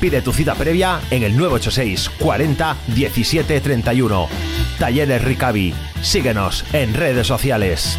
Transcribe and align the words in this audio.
Pide 0.00 0.22
tu 0.22 0.32
cita 0.32 0.54
previa 0.54 1.00
en 1.10 1.22
el 1.22 1.36
986 1.36 2.10
40 2.18 2.76
17 2.88 3.60
31. 3.60 4.28
Talleres 4.78 5.24
Ricavi. 5.24 5.74
Síguenos 6.02 6.64
en 6.72 6.94
redes 6.94 7.26
sociales. 7.26 7.98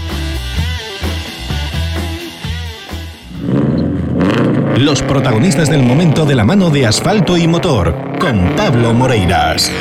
Los 4.78 5.02
protagonistas 5.02 5.70
del 5.72 5.82
momento 5.82 6.26
de 6.26 6.36
la 6.36 6.44
mano 6.44 6.70
de 6.70 6.86
asfalto 6.86 7.36
y 7.36 7.48
motor, 7.48 7.96
con 8.20 8.56
Pablo 8.56 8.94
Moreiras. 8.94 9.72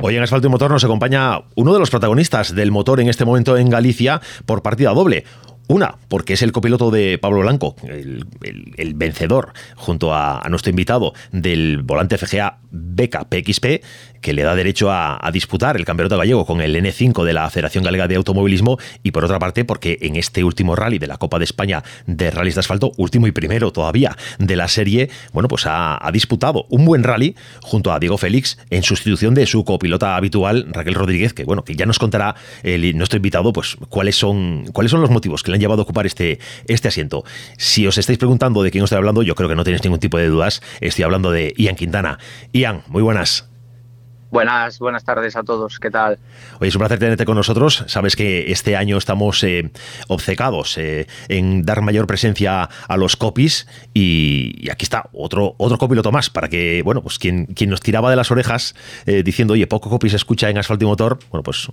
Hoy 0.00 0.16
en 0.16 0.22
Asfalto 0.22 0.46
y 0.46 0.50
Motor 0.50 0.70
nos 0.70 0.84
acompaña 0.84 1.40
uno 1.56 1.72
de 1.72 1.80
los 1.80 1.90
protagonistas 1.90 2.54
del 2.54 2.70
motor 2.70 3.00
en 3.00 3.08
este 3.08 3.24
momento 3.24 3.56
en 3.56 3.68
Galicia 3.68 4.20
por 4.46 4.62
partida 4.62 4.90
doble. 4.90 5.24
Una, 5.68 5.96
porque 6.08 6.32
es 6.32 6.40
el 6.40 6.50
copiloto 6.50 6.90
de 6.90 7.18
Pablo 7.18 7.40
Blanco, 7.40 7.76
el, 7.86 8.94
vencedor, 8.94 9.52
junto 9.76 10.14
a, 10.14 10.42
nuestro 10.48 10.70
invitado 10.70 11.12
del 11.30 11.82
volante 11.82 12.16
FGA 12.16 12.58
Beca 12.70 13.28
PXP, 13.28 13.82
que 14.22 14.32
le 14.32 14.42
da 14.42 14.54
derecho 14.54 14.90
a, 14.90 15.20
disputar 15.30 15.76
el 15.76 15.84
campeonato 15.84 16.16
gallego 16.16 16.46
con 16.46 16.62
el 16.62 16.74
N5 16.74 17.22
de 17.22 17.34
la 17.34 17.50
Federación 17.50 17.84
Galega 17.84 18.08
de 18.08 18.16
Automovilismo 18.16 18.78
y 19.02 19.10
por 19.10 19.26
otra 19.26 19.38
parte 19.38 19.66
porque 19.66 19.98
en 20.00 20.16
este 20.16 20.42
último 20.42 20.74
rally 20.74 20.98
de 20.98 21.06
la 21.06 21.18
Copa 21.18 21.38
de 21.38 21.44
España 21.44 21.84
de 22.06 22.30
rallies 22.30 22.54
de 22.54 22.60
asfalto, 22.60 22.92
último 22.96 23.26
y 23.26 23.32
primero 23.32 23.70
todavía 23.70 24.16
de 24.38 24.56
la 24.56 24.68
serie, 24.68 25.10
bueno, 25.34 25.48
pues 25.48 25.64
ha, 25.66 26.00
disputado 26.12 26.64
un 26.70 26.86
buen 26.86 27.04
rally 27.04 27.36
junto 27.60 27.92
a 27.92 27.98
Diego 28.00 28.16
Félix 28.16 28.58
en 28.70 28.82
sustitución 28.82 29.34
de 29.34 29.46
su 29.46 29.64
copilota 29.64 30.16
habitual 30.16 30.66
Raquel 30.70 30.94
Rodríguez, 30.94 31.34
que 31.34 31.44
bueno, 31.44 31.62
que 31.62 31.76
ya 31.76 31.84
nos 31.84 31.98
contará 31.98 32.34
el, 32.62 32.96
nuestro 32.96 33.18
invitado 33.18 33.52
pues 33.52 33.76
cuáles 33.90 34.16
son 34.16 34.64
cuáles 34.72 34.90
son 34.90 35.02
los 35.02 35.10
motivos 35.10 35.42
que 35.42 35.50
le 35.50 35.57
han 35.58 35.60
llevado 35.60 35.82
a 35.82 35.84
ocupar 35.84 36.06
este, 36.06 36.38
este 36.66 36.88
asiento. 36.88 37.24
Si 37.56 37.86
os 37.86 37.98
estáis 37.98 38.18
preguntando 38.18 38.62
de 38.62 38.70
quién 38.70 38.84
os 38.84 38.88
estoy 38.88 38.98
hablando, 38.98 39.22
yo 39.22 39.34
creo 39.34 39.48
que 39.48 39.56
no 39.56 39.64
tenéis 39.64 39.82
ningún 39.82 40.00
tipo 40.00 40.18
de 40.18 40.28
dudas, 40.28 40.62
estoy 40.80 41.04
hablando 41.04 41.30
de 41.30 41.52
Ian 41.56 41.76
Quintana. 41.76 42.18
Ian, 42.52 42.82
muy 42.88 43.02
buenas. 43.02 43.47
Buenas, 44.30 44.78
buenas 44.78 45.04
tardes 45.04 45.36
a 45.36 45.42
todos, 45.42 45.78
¿qué 45.78 45.90
tal? 45.90 46.18
Oye, 46.60 46.68
es 46.68 46.74
un 46.74 46.80
placer 46.80 46.98
tenerte 46.98 47.24
con 47.24 47.34
nosotros. 47.34 47.84
Sabes 47.86 48.14
que 48.14 48.52
este 48.52 48.76
año 48.76 48.98
estamos 48.98 49.42
eh, 49.42 49.70
obcecados 50.08 50.76
eh, 50.76 51.06
en 51.28 51.64
dar 51.64 51.80
mayor 51.80 52.06
presencia 52.06 52.64
a 52.64 52.96
los 52.98 53.16
copies 53.16 53.66
y, 53.94 54.68
aquí 54.70 54.84
está 54.84 55.08
otro, 55.14 55.54
otro 55.56 55.78
copiloto 55.78 56.12
más 56.12 56.28
para 56.28 56.48
que, 56.48 56.82
bueno, 56.84 57.02
pues 57.02 57.18
quien, 57.18 57.46
quien 57.46 57.70
nos 57.70 57.80
tiraba 57.80 58.10
de 58.10 58.16
las 58.16 58.30
orejas 58.30 58.74
eh, 59.06 59.22
diciendo, 59.22 59.54
oye, 59.54 59.66
poco 59.66 59.88
copies 59.88 60.12
se 60.12 60.16
escucha 60.16 60.50
en 60.50 60.58
asfalto 60.58 60.84
y 60.84 60.88
motor, 60.88 61.18
bueno, 61.30 61.42
pues 61.42 61.68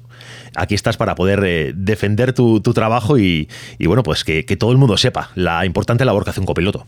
aquí 0.56 0.76
estás 0.76 0.96
para 0.96 1.14
poder 1.16 1.76
defender 1.76 2.32
tu, 2.32 2.62
trabajo 2.62 3.18
y, 3.18 3.50
bueno, 3.86 4.02
pues 4.02 4.24
que, 4.24 4.46
que 4.46 4.56
todo 4.56 4.72
el 4.72 4.78
mundo 4.78 4.96
sepa 4.96 5.30
la 5.36 5.66
importante 5.66 6.06
labor 6.06 6.24
que 6.24 6.30
hace 6.30 6.40
un 6.40 6.46
copiloto. 6.46 6.88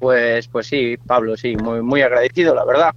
Pues, 0.00 0.48
pues 0.48 0.66
sí, 0.66 0.96
Pablo, 1.06 1.36
sí, 1.36 1.56
muy, 1.56 1.82
muy 1.82 2.02
agradecido, 2.02 2.54
la 2.54 2.64
verdad 2.64 2.94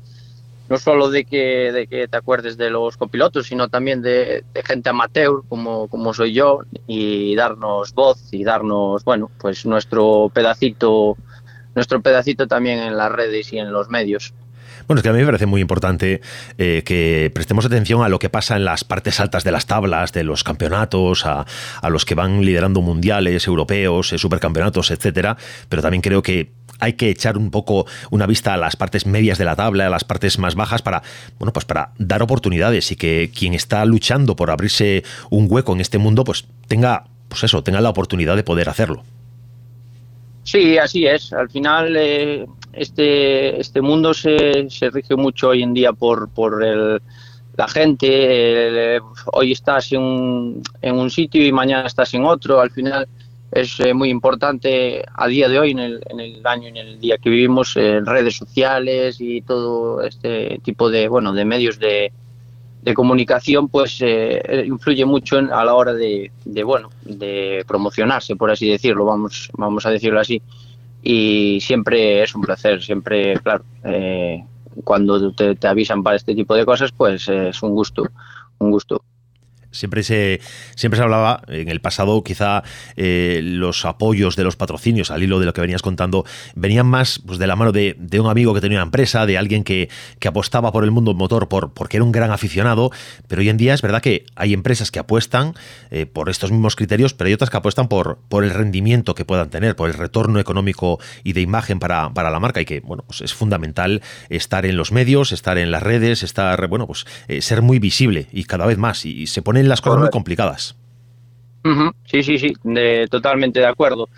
no 0.74 0.80
solo 0.80 1.12
de 1.12 1.24
que, 1.24 1.72
de 1.72 1.86
que 1.86 2.08
te 2.08 2.18
acuerdes 2.18 2.58
de 2.58 2.72
los 2.72 2.98
copilotos, 2.98 3.46
sino 3.46 3.70
también 3.70 4.02
de, 4.02 4.44
gente 4.66 4.90
amateur 4.90 5.44
como, 5.48 5.88
como 5.88 6.16
soy 6.16 6.34
yo 6.34 6.62
y 6.88 7.36
darnos 7.36 7.94
voz 7.94 8.30
y 8.32 8.44
darnos, 8.44 9.04
bueno, 9.04 9.30
pues 9.38 9.68
nuestro 9.68 10.32
pedacito, 10.34 11.16
nuestro 11.76 12.02
pedacito 12.02 12.48
también 12.48 12.80
en 12.80 12.98
las 12.98 13.12
redes 13.12 13.54
y 13.54 13.60
en 13.60 13.72
los 13.72 13.90
medios. 13.90 14.34
Bueno, 14.88 14.98
es 14.98 15.04
que 15.04 15.10
a 15.10 15.14
mí 15.14 15.20
me 15.20 15.26
parece 15.28 15.46
muy 15.46 15.62
importante 15.62 16.22
eh, 16.58 16.82
que 16.84 17.32
prestemos 17.36 17.68
atención 17.68 18.02
a 18.02 18.10
lo 18.10 18.18
que 18.18 18.30
pasa 18.30 18.56
en 18.56 18.66
las 18.66 18.84
partes 18.84 19.20
altas 19.20 19.44
de 19.44 19.52
las 19.52 19.68
tablas, 19.68 20.12
de 20.12 20.24
los 20.24 20.44
campeonatos, 20.44 21.28
a, 21.28 21.46
a 21.84 21.90
los 21.92 22.04
que 22.04 22.16
van 22.16 22.44
liderando 22.44 22.82
mundiales, 22.82 23.46
europeos, 23.46 24.12
eh, 24.12 24.18
supercampeonatos, 24.18 24.90
etcétera. 24.90 25.38
Pero 25.70 25.84
también 25.84 26.02
creo 26.02 26.24
que 26.24 26.63
hay 26.80 26.94
que 26.94 27.10
echar 27.10 27.38
un 27.38 27.52
poco 27.52 27.86
una 28.12 28.26
vista 28.26 28.54
a 28.54 28.58
las 28.58 28.76
partes 28.76 29.06
medias 29.06 29.38
de 29.38 29.46
la 29.46 29.56
tabla, 29.56 29.88
a 29.88 29.90
las 29.90 30.04
partes 30.04 30.40
más 30.40 30.56
bajas 30.56 30.82
para, 30.82 31.02
bueno, 31.40 31.54
pues 31.54 31.66
para 31.66 31.92
dar 31.98 32.22
oportunidades 32.22 32.92
y 32.92 32.96
que 32.96 33.32
quien 33.34 33.54
está 33.54 33.86
luchando 33.86 34.36
por 34.36 34.52
abrirse 34.52 35.04
un 35.30 35.48
hueco 35.50 35.74
en 35.74 35.82
este 35.82 35.98
mundo, 35.98 36.24
pues 36.24 36.46
tenga, 36.68 37.06
pues 37.30 37.44
eso, 37.44 37.64
tenga 37.64 37.82
la 37.82 37.90
oportunidad 37.90 38.36
de 38.36 38.44
poder 38.44 38.70
hacerlo. 38.70 39.04
Sí, 40.44 40.78
así 40.78 41.06
es. 41.06 41.32
Al 41.32 41.50
final 41.50 41.96
eh, 41.98 42.46
este, 42.74 43.60
este 43.60 43.82
mundo 43.82 44.14
se, 44.14 44.70
se, 44.70 44.90
rige 44.90 45.16
mucho 45.16 45.50
hoy 45.50 45.64
en 45.64 45.74
día 45.74 45.94
por, 45.94 46.30
por 46.30 46.64
el, 46.64 47.02
la 47.56 47.68
gente. 47.68 49.00
hoy 49.32 49.52
estás 49.52 49.92
en 49.94 50.02
un, 50.02 50.64
en 50.82 50.96
un 50.96 51.10
sitio 51.10 51.46
y 51.46 51.52
mañana 51.52 51.88
estás 51.88 52.14
en 52.14 52.26
otro. 52.26 52.60
Al 52.60 52.72
final 52.72 53.08
es 53.54 53.80
eh, 53.80 53.94
muy 53.94 54.10
importante 54.10 55.04
a 55.14 55.28
día 55.28 55.48
de 55.48 55.60
hoy, 55.60 55.72
en 55.72 55.80
el, 55.80 56.04
en 56.10 56.20
el 56.20 56.46
año, 56.46 56.70
en 56.70 56.78
el 56.78 57.00
día 57.00 57.18
que 57.20 57.30
vivimos, 57.30 57.78
en 57.78 58.06
redes 58.06 58.38
sociales 58.38 59.18
y 59.20 59.42
todo 59.42 60.02
este 60.02 60.60
tipo 60.64 60.90
de, 60.90 61.08
bueno, 61.08 61.34
de 61.34 61.46
medios 61.46 61.78
de, 61.78 62.12
de 62.82 62.94
comunicación, 62.96 63.70
pues 63.70 64.00
eh, 64.02 64.64
influye 64.66 65.06
mucho 65.06 65.38
a 65.38 65.64
la 65.64 65.76
hora 65.76 65.94
de, 65.94 66.32
de, 66.46 66.64
bueno, 66.64 66.90
de 67.04 67.64
promocionarse, 67.68 68.36
por 68.36 68.50
así 68.50 68.68
decirlo, 68.68 69.06
vamos, 69.06 69.52
vamos 69.54 69.86
a 69.86 69.92
decirlo 69.92 70.20
así. 70.20 70.42
Y 71.04 71.60
siempre 71.62 72.24
es 72.24 72.34
un 72.34 72.42
placer, 72.42 72.82
siempre, 72.82 73.38
claro, 73.40 73.64
eh, 73.84 74.44
cuando 74.84 75.32
te, 75.34 75.56
te 75.56 75.68
avisan 75.68 76.02
para 76.02 76.16
este 76.16 76.34
tipo 76.34 76.56
de 76.56 76.66
cosas, 76.66 76.92
pues 76.92 77.30
es 77.30 77.62
un 77.62 77.72
gusto, 77.72 78.04
un 78.58 78.72
gusto. 78.72 79.04
Siempre 79.74 80.04
se, 80.04 80.40
siempre 80.76 80.98
se 80.98 81.04
hablaba, 81.04 81.42
en 81.50 81.68
el 81.68 81.82
pasado 81.82 82.24
quizá 82.24 82.64
eh, 82.96 83.42
los 83.44 83.86
apoyos 83.86 84.36
de 84.36 84.44
los 84.44 84.56
patrocinios, 84.56 85.12
al 85.12 85.24
hilo 85.24 85.40
de 85.40 85.46
lo 85.46 85.54
que 85.54 85.62
venías 85.62 85.82
contando, 85.82 86.26
venían 86.56 86.86
más 86.86 87.20
pues, 87.26 87.40
de 87.40 87.48
la 87.48 87.56
mano 87.56 87.72
de, 87.72 87.98
un 88.20 88.30
amigo 88.30 88.54
que 88.54 88.62
tenía 88.62 88.78
una 88.78 88.86
empresa, 88.86 89.26
de 89.26 89.38
alguien 89.38 89.64
que, 89.64 89.90
apostaba 90.26 90.72
por 90.72 90.84
el 90.84 90.90
mundo 90.90 91.14
motor 91.14 91.48
por, 91.50 91.74
porque 91.74 91.98
era 91.98 92.04
un 92.04 92.12
gran 92.12 92.32
aficionado, 92.32 92.92
pero 93.28 93.42
hoy 93.42 93.50
en 93.50 93.58
día 93.58 93.74
es 93.74 93.82
verdad 93.82 94.02
que 94.02 94.26
hay 94.36 94.54
empresas 94.54 94.90
que 94.90 95.00
apuestan 95.00 95.54
eh, 95.92 96.06
por 96.06 96.30
estos 96.30 96.50
mismos 96.52 96.76
criterios, 96.76 97.14
pero 97.14 97.28
hay 97.28 97.34
otras 97.34 97.50
que 97.50 97.58
apuestan 97.58 97.88
por, 97.88 98.20
por 98.30 98.44
el 98.44 98.52
rendimiento 98.52 99.16
que 99.16 99.26
puedan 99.26 99.50
tener, 99.50 99.76
por 99.76 99.90
el 99.90 99.96
retorno 99.96 100.40
económico 100.40 101.00
y 101.24 101.34
de 101.34 101.42
imagen 101.42 101.80
para, 101.80 102.10
la 102.14 102.40
marca. 102.40 102.62
Y 102.62 102.66
que, 102.66 102.80
bueno, 102.80 103.04
pues 103.06 103.22
es 103.22 103.34
fundamental 103.34 104.02
estar 104.30 104.66
en 104.66 104.78
los 104.78 104.92
medios, 104.92 105.32
estar 105.32 105.58
en 105.58 105.72
las 105.72 105.84
redes, 105.84 106.24
estar, 106.24 106.68
bueno, 106.68 106.88
pues 106.88 107.06
eh, 107.28 107.42
ser 107.42 107.62
muy 107.62 107.80
visible 107.80 108.28
y 108.32 108.46
cada 108.46 108.66
vez 108.66 108.78
más. 108.78 109.06
Y 109.06 109.28
se 109.28 109.42
pone 109.42 109.63
las 109.70 109.82
cosas 109.82 110.00
muy 110.00 110.10
complicadas. 110.10 110.76
Sí, 112.06 112.24
sí, 112.24 112.38
sí, 112.38 112.54
totalmente 113.10 113.60
de 113.60 113.68
acuerdo. 113.68 114.10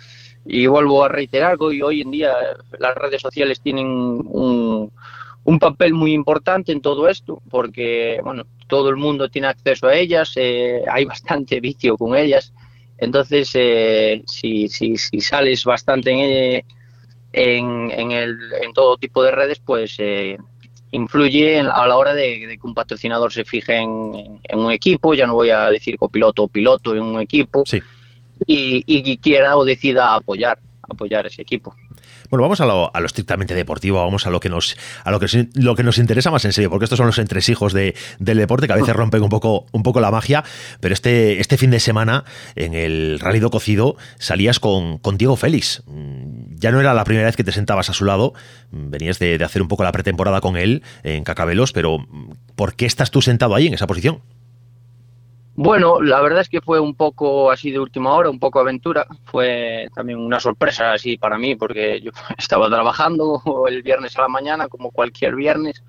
Y 0.44 0.66
vuelvo 0.66 1.04
a 1.04 1.08
reiterar 1.08 1.58
que 1.58 1.82
hoy, 1.82 2.00
en 2.00 2.10
día 2.10 2.34
las 2.78 2.94
redes 2.94 3.20
sociales 3.20 3.60
tienen 3.60 3.86
un, 3.86 4.90
papel 5.60 5.94
muy 5.94 6.12
importante 6.12 6.72
en 6.72 6.80
todo 6.80 7.08
esto, 7.08 7.40
porque 7.50 8.20
bueno, 8.22 8.44
todo 8.66 8.90
el 8.90 8.96
mundo 8.96 9.28
tiene 9.28 9.48
acceso 9.48 9.86
a 9.86 9.94
ellas, 9.94 10.32
eh, 10.36 10.82
hay 10.90 11.04
bastante 11.04 11.60
vicio 11.60 11.96
con 11.96 12.16
ellas. 12.16 12.52
Entonces, 12.98 13.50
eh, 13.54 14.22
si, 14.26 14.68
si, 14.68 14.96
si, 14.96 15.20
sales 15.20 15.64
bastante 15.64 16.10
en, 16.12 16.64
en, 17.32 17.90
en, 17.90 18.10
el, 18.10 18.38
en 18.62 18.72
todo 18.72 18.96
tipo 18.96 19.22
de 19.22 19.32
redes, 19.32 19.58
pues 19.58 19.96
eh, 19.98 20.38
influye 20.96 21.60
a 21.60 21.86
la 21.86 21.96
hora 21.96 22.14
de, 22.14 22.58
que 22.60 22.66
un 22.66 22.74
patrocinador 22.74 23.32
se 23.32 23.44
fije 23.44 23.76
en, 23.76 24.40
un 24.52 24.72
equipo, 24.72 25.14
ya 25.14 25.26
no 25.26 25.34
voy 25.34 25.50
a 25.50 25.70
decir 25.70 25.98
copiloto 25.98 26.44
o 26.44 26.48
piloto 26.48 26.94
en 26.94 27.02
un 27.02 27.20
equipo, 27.20 27.64
y, 28.46 29.18
quiera 29.18 29.56
o 29.56 29.64
decida 29.64 30.14
apoyar, 30.14 30.58
apoyar 30.82 31.26
ese 31.26 31.42
equipo. 31.42 31.74
Bueno, 32.30 32.42
vamos 32.42 32.60
a 32.60 32.66
lo, 32.66 32.90
estrictamente 33.04 33.54
deportivo, 33.54 33.98
vamos 33.98 34.26
a 34.26 34.30
lo 34.30 34.40
que 34.40 34.48
nos 34.48 34.76
a 35.04 35.10
lo 35.10 35.20
que, 35.20 35.48
lo 35.54 35.74
que 35.74 35.82
nos 35.82 35.98
interesa 35.98 36.30
más 36.30 36.44
en 36.44 36.52
serio, 36.52 36.70
porque 36.70 36.84
estos 36.84 36.96
son 36.96 37.06
los 37.06 37.18
entresijos 37.18 37.72
de, 37.72 37.94
del 38.18 38.38
deporte 38.38 38.66
que 38.66 38.72
a 38.72 38.76
veces 38.76 38.94
rompen 38.94 39.22
un 39.22 39.28
poco, 39.28 39.66
un 39.72 39.82
poco 39.82 40.00
la 40.00 40.10
magia, 40.10 40.44
pero 40.80 40.92
este, 40.94 41.40
este 41.40 41.56
fin 41.56 41.70
de 41.70 41.80
semana 41.80 42.24
en 42.54 42.74
el 42.74 43.18
Rally 43.20 43.40
do 43.40 43.50
Cocido 43.50 43.96
salías 44.18 44.60
con, 44.60 44.98
con 44.98 45.18
Diego 45.18 45.36
Félix. 45.36 45.82
Mm, 45.86 46.56
ya 46.56 46.70
no 46.70 46.80
era 46.80 46.94
la 46.94 47.04
primera 47.04 47.26
vez 47.26 47.36
que 47.36 47.44
te 47.44 47.52
sentabas 47.52 47.90
a 47.90 47.92
su 47.92 48.04
lado, 48.04 48.34
mm, 48.70 48.90
venías 48.90 49.18
de, 49.18 49.38
de 49.38 49.44
hacer 49.44 49.62
un 49.62 49.68
poco 49.68 49.84
la 49.84 49.92
pretemporada 49.92 50.40
con 50.40 50.56
él 50.56 50.82
en 51.02 51.24
Cacabelos, 51.24 51.72
pero 51.72 51.98
mm, 51.98 52.32
¿por 52.54 52.74
qué 52.74 52.86
estás 52.86 53.10
tú 53.10 53.22
sentado 53.22 53.54
ahí 53.54 53.66
en 53.66 53.74
esa 53.74 53.86
posición? 53.86 54.20
Bueno, 55.58 56.02
la 56.02 56.20
verdad 56.20 56.42
es 56.42 56.50
que 56.50 56.60
fue 56.60 56.78
un 56.78 56.94
poco 56.94 57.50
así 57.50 57.70
de 57.70 57.78
última 57.78 58.12
hora, 58.12 58.28
un 58.28 58.38
poco 58.38 58.60
aventura. 58.60 59.06
Fue 59.24 59.88
también 59.94 60.18
una 60.18 60.38
sorpresa 60.38 60.92
así 60.92 61.16
para 61.16 61.38
mí, 61.38 61.56
porque 61.56 61.98
yo 62.02 62.10
estaba 62.38 62.68
trabajando 62.68 63.40
el 63.68 63.82
viernes 63.82 64.18
a 64.18 64.22
la 64.22 64.28
mañana, 64.28 64.68
como 64.68 64.90
cualquier 64.90 65.34
viernes, 65.34 65.82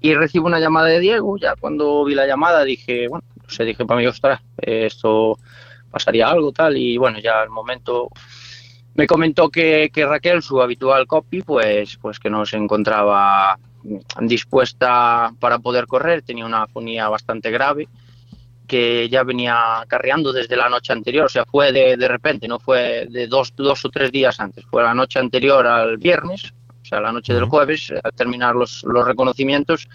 y 0.00 0.12
recibo 0.14 0.46
una 0.46 0.58
llamada 0.58 0.88
de 0.88 0.98
Diego. 0.98 1.38
Ya 1.38 1.54
cuando 1.54 2.04
vi 2.04 2.16
la 2.16 2.26
llamada 2.26 2.64
dije, 2.64 3.06
bueno, 3.06 3.24
no 3.40 3.48
sé, 3.48 3.64
dije 3.64 3.86
para 3.86 4.00
mí, 4.00 4.08
ostras, 4.08 4.40
esto 4.58 5.38
pasaría 5.88 6.28
algo 6.28 6.50
tal. 6.50 6.76
Y 6.76 6.98
bueno, 6.98 7.20
ya 7.20 7.42
al 7.42 7.50
momento 7.50 8.08
me 8.96 9.06
comentó 9.06 9.50
que, 9.50 9.88
que 9.94 10.04
Raquel, 10.04 10.42
su 10.42 10.60
habitual 10.60 11.06
copy, 11.06 11.42
pues, 11.42 11.96
pues 11.98 12.18
que 12.18 12.28
no 12.28 12.44
se 12.44 12.56
encontraba 12.56 13.56
dispuesta 14.20 15.32
para 15.38 15.60
poder 15.60 15.86
correr, 15.86 16.22
tenía 16.22 16.44
una 16.44 16.64
afonía 16.64 17.08
bastante 17.08 17.52
grave 17.52 17.88
que 18.66 19.08
ya 19.08 19.22
venía 19.22 19.84
carreando 19.88 20.32
desde 20.32 20.56
la 20.56 20.68
noche 20.68 20.92
anterior, 20.92 21.26
o 21.26 21.28
sea, 21.28 21.44
fue 21.44 21.72
de, 21.72 21.96
de 21.96 22.08
repente, 22.08 22.48
no 22.48 22.58
fue 22.58 23.06
de 23.08 23.26
dos, 23.26 23.54
dos 23.56 23.84
o 23.84 23.90
tres 23.90 24.12
días 24.12 24.38
antes, 24.40 24.64
fue 24.70 24.82
la 24.82 24.94
noche 24.94 25.18
anterior 25.18 25.66
al 25.66 25.96
viernes, 25.96 26.52
o 26.82 26.84
sea, 26.84 27.00
la 27.00 27.12
noche 27.12 27.34
del 27.34 27.44
jueves, 27.44 27.92
al 28.02 28.12
terminar 28.12 28.54
los, 28.54 28.84
los 28.84 29.06
reconocimientos, 29.06 29.88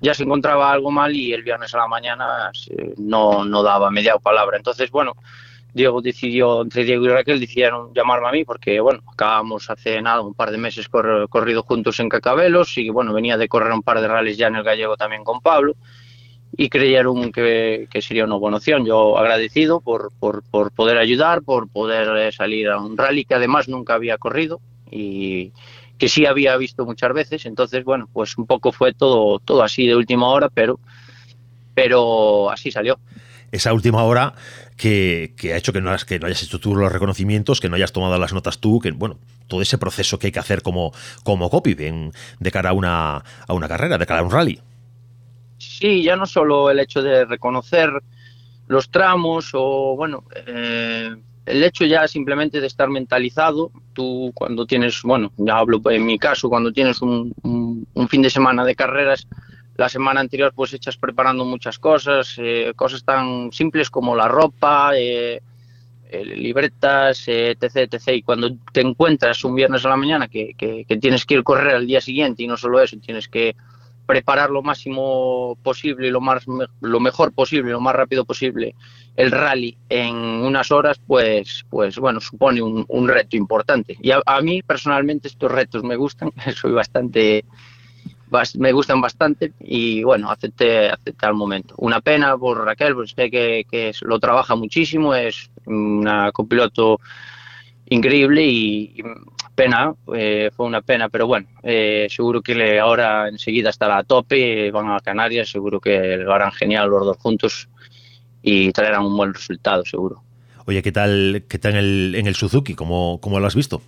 ya 0.00 0.12
se 0.12 0.24
encontraba 0.24 0.70
algo 0.70 0.90
mal 0.90 1.14
y 1.14 1.32
el 1.32 1.42
viernes 1.42 1.74
a 1.74 1.78
la 1.78 1.88
mañana 1.88 2.50
no, 2.98 3.44
no 3.44 3.62
daba 3.62 3.90
media 3.90 4.18
palabra. 4.18 4.58
Entonces, 4.58 4.90
bueno, 4.90 5.14
Diego 5.72 6.02
decidió, 6.02 6.62
entre 6.62 6.84
Diego 6.84 7.06
y 7.06 7.08
Raquel, 7.08 7.40
decidieron 7.40 7.94
llamarme 7.94 8.28
a 8.28 8.32
mí 8.32 8.44
porque, 8.44 8.78
bueno, 8.80 9.02
acabamos 9.10 9.70
hace 9.70 10.02
nada, 10.02 10.20
un 10.20 10.34
par 10.34 10.50
de 10.50 10.58
meses 10.58 10.88
corrido 10.88 11.62
juntos 11.62 11.98
en 12.00 12.10
Cacabelos 12.10 12.76
y, 12.76 12.90
bueno, 12.90 13.14
venía 13.14 13.38
de 13.38 13.48
correr 13.48 13.72
un 13.72 13.82
par 13.82 14.00
de 14.00 14.08
rallies 14.08 14.36
ya 14.36 14.48
en 14.48 14.56
el 14.56 14.62
gallego 14.62 14.96
también 14.96 15.24
con 15.24 15.40
Pablo 15.40 15.74
y 16.56 16.68
creyeron 16.68 17.32
que, 17.32 17.88
sería 18.00 18.24
una 18.24 18.36
buena 18.36 18.58
opción. 18.58 18.84
Yo 18.86 19.18
agradecido 19.18 19.80
por, 19.80 20.12
por, 20.18 20.42
por, 20.44 20.70
poder 20.72 20.98
ayudar, 20.98 21.42
por 21.42 21.68
poder 21.68 22.16
eh, 22.16 22.32
salir 22.32 22.68
a 22.68 22.78
un 22.78 22.96
rally 22.96 23.24
que 23.24 23.34
además 23.34 23.68
nunca 23.68 23.94
había 23.94 24.18
corrido 24.18 24.60
y 24.90 25.52
que 25.98 26.08
sí 26.08 26.26
había 26.26 26.56
visto 26.56 26.84
muchas 26.84 27.12
veces. 27.12 27.46
Entonces, 27.46 27.84
bueno, 27.84 28.08
pues 28.12 28.36
un 28.38 28.46
poco 28.46 28.72
fue 28.72 28.92
todo, 28.92 29.38
todo 29.40 29.62
así 29.62 29.86
de 29.86 29.96
última 29.96 30.28
hora, 30.28 30.48
pero, 30.48 30.78
pero 31.74 32.50
así 32.50 32.70
salió. 32.70 32.98
Esa 33.50 33.72
última 33.72 34.02
hora 34.02 34.34
que, 34.76 35.34
que 35.36 35.54
ha 35.54 35.56
hecho 35.56 35.72
que 35.72 35.80
no, 35.80 35.94
que 36.06 36.18
no 36.18 36.26
hayas 36.26 36.42
hecho 36.42 36.58
tú 36.58 36.74
los 36.74 36.92
reconocimientos, 36.92 37.60
que 37.60 37.68
no 37.68 37.76
hayas 37.76 37.92
tomado 37.92 38.18
las 38.18 38.32
notas 38.32 38.58
tú, 38.58 38.80
que 38.80 38.90
bueno, 38.90 39.18
todo 39.46 39.62
ese 39.62 39.78
proceso 39.78 40.18
que 40.18 40.28
hay 40.28 40.32
que 40.32 40.40
hacer 40.40 40.62
como, 40.62 40.92
como 41.22 41.50
copy 41.50 41.74
de, 41.74 42.10
de 42.38 42.50
cara 42.50 42.70
a 42.70 42.72
una, 42.72 43.16
a 43.46 43.52
una 43.52 43.68
carrera, 43.68 43.98
de 43.98 44.06
cara 44.06 44.20
a 44.20 44.24
un 44.24 44.30
rally. 44.30 44.60
Sí, 45.84 46.02
ya 46.02 46.16
no 46.16 46.24
solo 46.24 46.70
el 46.70 46.80
hecho 46.80 47.02
de 47.02 47.26
reconocer 47.26 47.90
los 48.68 48.90
tramos 48.90 49.50
o, 49.52 49.94
bueno, 49.94 50.24
eh, 50.46 51.14
el 51.44 51.62
hecho 51.62 51.84
ya 51.84 52.08
simplemente 52.08 52.62
de 52.62 52.68
estar 52.68 52.88
mentalizado, 52.88 53.70
tú 53.92 54.32
cuando 54.32 54.64
tienes, 54.64 55.02
bueno, 55.02 55.30
ya 55.36 55.58
hablo 55.58 55.82
en 55.90 56.06
mi 56.06 56.18
caso, 56.18 56.48
cuando 56.48 56.72
tienes 56.72 57.02
un, 57.02 57.34
fin 58.08 58.22
de 58.22 58.30
semana 58.30 58.64
de 58.64 58.74
carreras, 58.74 59.28
la 59.76 59.90
semana 59.90 60.20
anterior 60.20 60.54
pues 60.56 60.72
echas 60.72 60.96
preparando 60.96 61.44
muchas 61.44 61.78
cosas, 61.78 62.34
eh, 62.38 62.72
cosas 62.74 63.04
tan 63.04 63.52
simples 63.52 63.90
como 63.90 64.16
la 64.16 64.26
ropa, 64.26 64.92
eh, 64.96 65.42
libretas, 66.10 67.24
etc, 67.28 67.92
etc. 67.92 68.08
Y 68.14 68.22
cuando 68.22 68.56
te 68.72 68.80
encuentras 68.80 69.44
un 69.44 69.54
viernes 69.54 69.84
a 69.84 69.90
la 69.90 69.96
mañana 69.96 70.28
que, 70.28 70.54
que, 70.56 70.86
que, 70.86 70.96
tienes 70.96 71.26
que 71.26 71.34
ir 71.34 71.42
correr 71.44 71.74
al 71.74 71.86
día 71.86 72.00
siguiente 72.00 72.42
y 72.42 72.46
no 72.46 72.56
solo 72.56 72.80
eso, 72.80 72.96
tienes 73.04 73.28
que 73.28 73.54
preparar 74.06 74.50
lo 74.50 74.62
máximo 74.62 75.56
posible, 75.62 76.10
lo, 76.10 76.20
más, 76.20 76.44
lo 76.80 77.00
mejor 77.00 77.32
posible, 77.32 77.72
lo 77.72 77.80
más 77.80 77.94
rápido 77.94 78.24
posible 78.24 78.74
el 79.16 79.30
rally 79.30 79.76
en 79.88 80.16
unas 80.16 80.70
horas, 80.72 81.00
pues, 81.06 81.64
pues 81.70 81.98
bueno, 81.98 82.20
supone 82.20 82.60
un, 82.62 83.08
reto 83.08 83.36
importante. 83.36 83.96
Y 84.00 84.10
a, 84.10 84.40
mí 84.42 84.62
personalmente 84.62 85.28
estos 85.28 85.50
retos 85.50 85.84
me 85.84 85.96
gustan, 85.96 86.32
soy 86.56 86.72
bastante, 86.72 87.44
me 88.58 88.72
gustan 88.72 89.00
bastante 89.00 89.52
y 89.60 90.02
bueno, 90.02 90.30
acepté, 90.30 90.88
acepté 90.88 91.26
al 91.26 91.34
momento. 91.34 91.74
Una 91.78 92.00
pena 92.00 92.36
por 92.36 92.64
Raquel, 92.64 92.94
porque 92.94 93.12
sé 93.14 93.30
que, 93.30 93.66
que 93.70 93.92
lo 94.02 94.18
trabaja 94.18 94.56
muchísimo, 94.56 95.14
es 95.14 95.50
una 95.66 96.32
copiloto 96.32 97.00
increíble 97.86 98.42
y, 98.44 99.02
pena, 99.54 99.94
eh, 100.14 100.50
fue 100.54 100.66
una 100.66 100.82
pena, 100.82 101.08
pero 101.08 101.26
bueno, 101.26 101.46
eh, 101.62 102.08
seguro 102.10 102.42
que 102.42 102.54
le, 102.54 102.80
ahora 102.80 103.28
enseguida 103.28 103.70
estará 103.70 103.98
a 103.98 104.04
tope, 104.04 104.70
van 104.70 104.90
a 104.90 105.00
Canarias, 105.00 105.48
seguro 105.48 105.80
que 105.80 106.16
lo 106.16 106.32
harán 106.32 106.52
genial 106.52 106.88
los 106.88 107.06
dos 107.06 107.16
juntos 107.18 107.68
y 108.42 108.72
traerán 108.72 109.04
un 109.04 109.16
buen 109.16 109.32
resultado, 109.32 109.84
seguro. 109.84 110.22
Oye, 110.66 110.82
¿qué 110.82 110.92
tal, 110.92 111.44
qué 111.48 111.58
tal 111.58 111.72
en, 111.72 111.78
el, 111.78 112.14
en 112.16 112.26
el 112.26 112.34
Suzuki? 112.34 112.74
¿Cómo, 112.74 113.18
¿Cómo 113.20 113.38
lo 113.38 113.46
has 113.46 113.54
visto? 113.54 113.82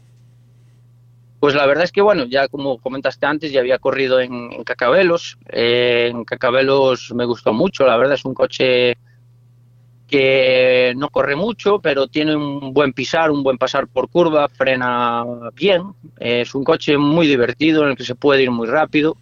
Pues 1.40 1.54
la 1.54 1.66
verdad 1.66 1.84
es 1.84 1.92
que, 1.92 2.02
bueno, 2.02 2.24
ya 2.24 2.48
como 2.48 2.78
comentaste 2.78 3.26
antes, 3.26 3.52
ya 3.52 3.60
había 3.60 3.78
corrido 3.78 4.20
en, 4.20 4.64
Cacabelos. 4.64 5.38
Eh, 5.48 6.08
en 6.10 6.24
Cacabelos 6.24 7.12
me 7.14 7.24
gustó 7.24 7.52
mucho, 7.52 7.86
la 7.86 7.96
verdad 7.96 8.14
es 8.14 8.24
un 8.24 8.34
coche 8.34 8.96
que 10.06 10.94
no 10.96 11.10
corre 11.10 11.34
mucho, 11.34 11.80
pero 11.80 12.06
tiene 12.06 12.36
un 12.36 12.72
buen 12.72 12.92
pisar, 12.92 13.30
un 13.30 13.42
buen 13.42 13.58
pasar 13.58 13.88
por 13.88 14.08
curva, 14.08 14.48
frena 14.48 15.24
bien. 15.54 15.94
Es 16.18 16.54
un 16.54 16.64
coche 16.64 16.96
muy 16.96 17.26
divertido 17.26 17.82
en 17.82 17.90
el 17.90 17.96
que 17.96 18.04
se 18.04 18.14
puede 18.14 18.42
ir 18.44 18.50
muy 18.50 18.68
rápido. 18.68 19.16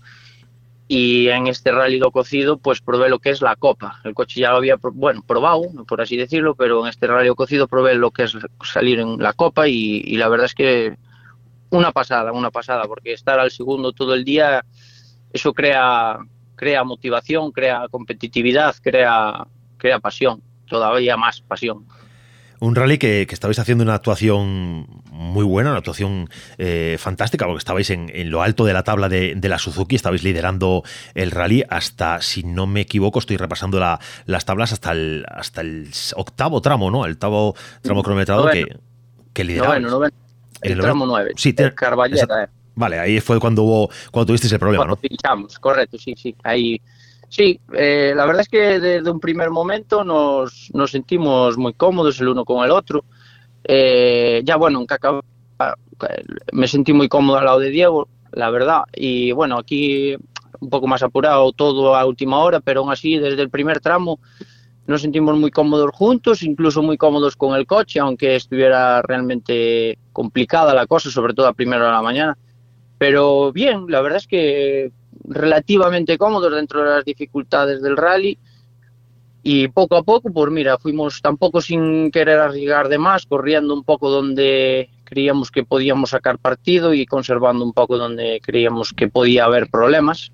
Y 0.87 1.29
en 1.29 1.47
este 1.47 1.73
rally 1.73 1.99
do 1.99 2.11
cocido, 2.11 2.59
pues 2.59 2.83
probé 2.83 3.09
lo 3.09 3.19
que 3.19 3.31
es 3.31 3.41
la 3.41 3.57
copa. 3.57 4.01
El 4.05 4.13
coche 4.13 4.41
ya 4.41 4.51
lo 4.51 4.59
había, 4.59 4.77
bueno, 4.93 5.25
probado, 5.27 5.63
por 5.89 6.03
así 6.03 6.17
decirlo, 6.19 6.55
pero 6.55 6.83
en 6.83 6.91
este 6.91 7.07
rally 7.07 7.29
do 7.29 7.35
cocido 7.35 7.67
probé 7.67 7.95
lo 7.95 8.11
que 8.11 8.25
es 8.25 8.37
salir 8.63 9.01
en 9.01 9.19
la 9.19 9.33
copa 9.33 9.67
y, 9.67 10.03
y 10.05 10.19
la 10.19 10.29
verdad 10.29 10.45
es 10.45 10.55
que 10.55 10.97
una 11.71 11.91
pasada, 11.93 12.33
una 12.33 12.51
pasada, 12.51 12.85
porque 12.85 13.15
estar 13.15 13.39
al 13.41 13.51
segundo 13.51 13.93
todo 13.93 14.15
el 14.15 14.25
día, 14.25 14.63
eso 15.33 15.55
crea, 15.55 16.19
crea 16.55 16.85
motivación, 16.85 17.51
crea 17.51 17.89
competitividad, 17.91 18.77
crea, 18.83 19.47
crea 19.79 19.99
pasión 20.01 20.43
todavía 20.75 21.17
más 21.17 21.41
pasión. 21.41 21.87
Un 22.61 22.75
rally 22.75 22.99
que, 22.99 23.27
estabais 23.31 23.59
haciendo 23.59 23.85
una 23.85 23.95
actuación 23.95 24.87
muy 25.11 25.45
buena, 25.45 25.71
una 25.71 25.79
actuación 25.79 26.29
eh, 26.59 26.97
fantástica, 26.99 27.47
porque 27.47 27.59
estabais 27.59 27.91
en, 27.91 28.31
lo 28.31 28.43
alto 28.43 28.65
de 28.65 28.73
la 28.73 28.83
tabla 28.83 29.09
de, 29.09 29.39
la 29.43 29.59
Suzuki, 29.59 29.97
estabais 29.97 30.25
liderando 30.25 30.83
el 31.15 31.31
rally 31.31 31.65
hasta, 31.69 32.21
si 32.23 32.43
no 32.43 32.67
me 32.67 32.81
equivoco, 32.81 33.19
estoy 33.19 33.37
repasando 33.37 33.79
las 34.27 34.45
tablas 34.45 34.73
hasta 34.73 34.93
el, 34.93 35.25
hasta 35.29 35.61
el 35.61 35.91
octavo 36.17 36.61
tramo, 36.61 36.91
¿no? 36.91 37.05
El 37.05 37.13
octavo 37.13 37.55
tramo 37.83 38.03
cronometrado 38.03 38.49
que, 38.51 38.79
que 39.33 39.45
lideraba. 39.45 39.77
el, 39.77 40.79
tramo 40.79 41.07
9. 41.07 41.33
Sí, 41.37 41.55
eh. 41.59 41.73
Vale, 42.77 42.99
ahí 42.99 43.21
fue 43.21 43.39
cuando 43.39 43.63
hubo 43.63 43.91
cuando 44.11 44.27
tuvisteis 44.27 44.53
el 44.53 44.59
problema, 44.59 44.87
cuando 44.87 44.99
¿no? 45.39 45.49
correcto, 45.61 45.99
sí, 45.99 46.15
sí. 46.17 46.35
Ahí 46.43 46.81
Sí, 47.29 47.61
eh, 47.73 48.13
la 48.15 48.27
verdad 48.27 48.43
es 48.43 48.49
que 48.49 48.79
desde 48.79 49.11
un 49.11 49.21
primer 49.21 49.51
momento 49.51 50.05
nos, 50.05 50.71
sentimos 50.87 51.57
muy 51.57 51.75
cómodos 51.75 52.21
el 52.21 52.29
uno 52.29 52.45
con 52.45 52.65
el 52.65 52.71
otro. 52.71 53.05
Eh, 53.65 54.43
ya 54.45 54.57
bueno, 54.57 54.81
en 54.81 54.87
Cacao 54.87 55.23
me 56.53 56.69
sentí 56.69 56.93
muy 56.93 57.09
cómodo 57.09 57.39
al 57.39 57.45
lado 57.45 57.59
de 57.61 57.71
Diego, 57.71 58.09
la 58.33 58.51
verdad. 58.51 58.83
Y 58.95 59.33
bueno, 59.33 59.59
aquí 59.59 60.17
un 60.61 60.71
poco 60.71 60.87
más 60.87 61.03
apurado 61.03 61.53
todo 61.53 61.97
a 61.97 62.07
última 62.07 62.39
hora, 62.39 62.61
pero 62.61 62.81
aún 62.81 62.93
así 62.93 63.19
desde 63.19 63.43
el 63.43 63.51
primer 63.51 63.81
tramo 63.81 64.19
nos 64.87 65.01
sentimos 65.01 65.39
muy 65.39 65.51
cómodos 65.51 65.91
juntos, 65.93 66.43
incluso 66.43 66.83
muy 66.83 66.99
cómodos 66.99 67.37
con 67.37 67.57
el 67.57 67.67
coche, 67.67 68.01
aunque 68.01 68.37
estuviera 68.37 69.01
realmente 69.03 69.99
complicada 70.13 70.75
la 70.75 70.87
cosa, 70.87 71.11
sobre 71.11 71.33
todo 71.33 71.47
a 71.47 71.55
primera 71.55 71.87
de 71.87 71.93
la 71.93 72.03
mañana. 72.03 72.39
Pero 72.99 73.53
bien, 73.53 73.87
la 73.89 74.03
verdad 74.03 74.19
es 74.19 74.27
que 74.27 74.93
relativamente 75.25 76.19
cómodos 76.19 76.53
dentro 76.53 76.83
de 76.83 76.91
las 76.91 77.05
dificultades 77.05 77.83
del 77.83 77.97
rally 77.97 78.39
y 79.47 79.69
poco 79.69 79.97
a 79.97 80.03
poco, 80.03 80.33
pues 80.33 80.51
mira, 80.51 80.79
fuimos 80.79 81.21
tampoco 81.21 81.61
sin 81.61 82.11
querer 82.11 82.39
arriesgar 82.41 82.89
de 82.89 82.97
más, 82.97 83.27
corriendo 83.27 83.75
un 83.75 83.85
poco 83.85 84.09
donde 84.09 84.89
creíamos 85.05 85.51
que 85.51 85.65
podíamos 85.65 86.11
sacar 86.11 86.39
partido 86.39 86.95
y 86.95 87.05
conservando 87.05 87.63
un 87.63 87.75
poco 87.75 87.99
donde 87.99 88.41
creíamos 88.43 88.95
que 88.95 89.09
podía 89.09 89.45
haber 89.45 89.69
problemas. 89.69 90.33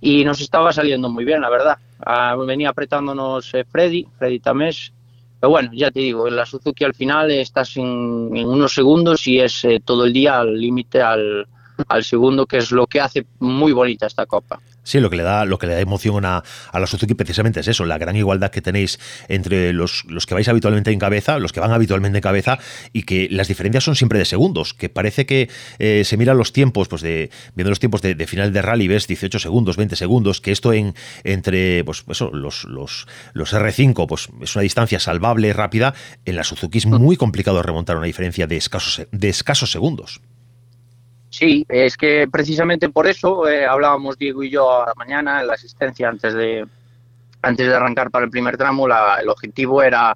Y 0.00 0.24
nos 0.24 0.40
estaba 0.40 0.72
saliendo 0.72 1.08
muy 1.08 1.24
bien, 1.24 1.42
la 1.42 1.48
verdad. 1.48 1.78
Ah, 2.04 2.34
venía 2.44 2.70
apretándonos 2.70 3.54
eh, 3.54 3.64
Freddy, 3.70 4.08
Freddy 4.18 4.40
Tamés, 4.40 4.92
Pero 5.38 5.50
bueno, 5.50 5.70
ya 5.72 5.92
te 5.92 6.00
digo, 6.00 6.26
en 6.26 6.34
la 6.34 6.44
Suzuki 6.44 6.82
al 6.82 6.94
final 6.94 7.30
estás 7.30 7.76
en, 7.76 7.84
unos 7.84 8.74
segundos 8.74 9.28
y 9.28 9.38
es 9.38 9.64
eh, 9.64 9.80
todo 9.84 10.06
el 10.06 10.12
día 10.12 10.40
al 10.40 10.58
límite 10.58 11.00
al, 11.00 11.46
al 11.88 12.04
segundo, 12.04 12.46
que 12.46 12.58
es 12.58 12.70
lo 12.70 12.86
que 12.86 13.00
hace 13.00 13.26
muy 13.38 13.72
bonita 13.72 14.06
esta 14.06 14.26
copa. 14.26 14.60
Sí, 14.82 14.98
lo 14.98 15.10
que 15.10 15.16
le 15.16 15.22
da, 15.22 15.44
lo 15.44 15.58
que 15.58 15.66
le 15.66 15.74
da 15.74 15.80
emoción 15.80 16.24
a, 16.24 16.42
la 16.72 16.86
Suzuki 16.86 17.14
precisamente 17.14 17.60
es 17.60 17.68
eso, 17.68 17.84
la 17.84 17.98
gran 17.98 18.16
igualdad 18.16 18.50
que 18.50 18.62
tenéis 18.62 18.98
entre 19.28 19.72
los, 19.72 20.04
los, 20.08 20.26
que 20.26 20.34
vais 20.34 20.48
habitualmente 20.48 20.90
en 20.90 20.98
cabeza, 20.98 21.38
los 21.38 21.52
que 21.52 21.60
van 21.60 21.72
habitualmente 21.72 22.18
en 22.18 22.22
cabeza, 22.22 22.58
y 22.92 23.02
que 23.02 23.28
las 23.30 23.48
diferencias 23.48 23.84
son 23.84 23.94
siempre 23.94 24.18
de 24.18 24.24
segundos, 24.24 24.74
que 24.74 24.88
parece 24.88 25.26
que 25.26 25.50
eh, 25.78 26.02
se 26.04 26.16
miran 26.16 26.38
los 26.38 26.52
tiempos, 26.52 26.88
pues 26.88 27.02
de, 27.02 27.30
viendo 27.54 27.70
los 27.70 27.78
tiempos 27.78 28.00
de, 28.02 28.14
final 28.26 28.52
de 28.52 28.62
rally, 28.62 28.88
ves 28.88 29.06
18 29.06 29.38
segundos, 29.38 29.76
20 29.76 29.96
segundos, 29.96 30.40
que 30.40 30.50
esto 30.50 30.72
en 30.72 30.94
entre 31.24 31.84
pues 31.84 32.04
eso, 32.08 32.30
los, 32.32 32.64
los, 32.64 33.06
los 33.32 33.52
R5, 33.52 34.06
pues 34.06 34.28
es 34.40 34.56
una 34.56 34.62
distancia 34.62 34.98
salvable, 34.98 35.52
rápida, 35.52 35.94
en 36.24 36.36
la 36.36 36.44
Suzuki 36.44 36.78
es 36.78 36.86
muy 36.86 37.16
complicado 37.16 37.62
remontar 37.62 37.96
una 37.96 38.06
diferencia 38.06 38.46
de 38.46 38.56
escasos, 38.56 39.06
de 39.10 39.28
escasos 39.28 39.70
segundos. 39.70 40.20
Sí, 41.30 41.64
es 41.68 41.96
que 41.96 42.26
precisamente 42.30 42.88
por 42.88 43.06
eso 43.06 43.48
eh, 43.48 43.64
hablábamos 43.64 44.18
Diego 44.18 44.42
y 44.42 44.50
yo 44.50 44.82
a 44.82 44.86
la 44.86 44.94
mañana 44.96 45.40
en 45.40 45.46
la 45.46 45.54
asistencia 45.54 46.08
antes 46.08 46.34
de 46.34 46.66
antes 47.40 47.66
de 47.66 47.74
arrancar 47.74 48.10
para 48.10 48.24
el 48.24 48.30
primer 48.30 48.56
tramo. 48.56 48.86
el 48.86 49.28
objetivo 49.28 49.80
era 49.80 50.14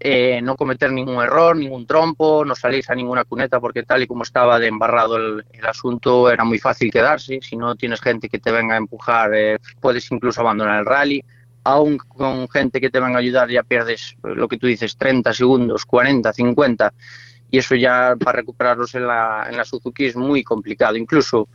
eh, 0.00 0.40
no 0.42 0.56
cometer 0.56 0.90
ningún 0.90 1.22
error, 1.22 1.54
ningún 1.54 1.86
trompo, 1.86 2.44
no 2.44 2.54
salirse 2.54 2.92
a 2.92 2.96
ninguna 2.96 3.24
cuneta 3.24 3.60
porque 3.60 3.82
tal 3.82 4.02
y 4.02 4.06
como 4.06 4.22
estaba 4.22 4.58
de 4.58 4.68
embarrado 4.68 5.16
el, 5.16 5.44
asunto 5.62 6.30
era 6.30 6.44
muy 6.44 6.58
fácil 6.58 6.90
quedarse. 6.90 7.40
Si 7.42 7.54
no 7.54 7.76
tienes 7.76 8.00
gente 8.00 8.30
que 8.30 8.38
te 8.38 8.50
venga 8.50 8.74
a 8.74 8.78
empujar, 8.78 9.34
eh, 9.34 9.58
puedes 9.80 10.10
incluso 10.10 10.40
abandonar 10.40 10.80
el 10.80 10.86
rally. 10.86 11.22
Aún 11.64 11.98
con 11.98 12.48
gente 12.48 12.80
que 12.80 12.90
te 12.90 13.00
venga 13.00 13.16
a 13.16 13.20
ayudar 13.20 13.50
ya 13.50 13.62
pierdes 13.62 14.16
lo 14.22 14.48
que 14.48 14.56
tú 14.56 14.66
dices, 14.66 14.96
30 14.96 15.32
segundos, 15.34 15.84
40, 15.84 16.32
50 16.32 16.92
y 17.50 17.58
eso 17.58 17.74
ya 17.74 18.16
para 18.16 18.38
recuperarlos 18.38 18.94
en 18.94 19.06
la, 19.06 19.46
en 19.48 19.56
la 19.56 19.64
Suzuki 19.64 20.06
es 20.06 20.16
muy 20.16 20.42
complicado. 20.42 20.96
Incluso 20.96 21.48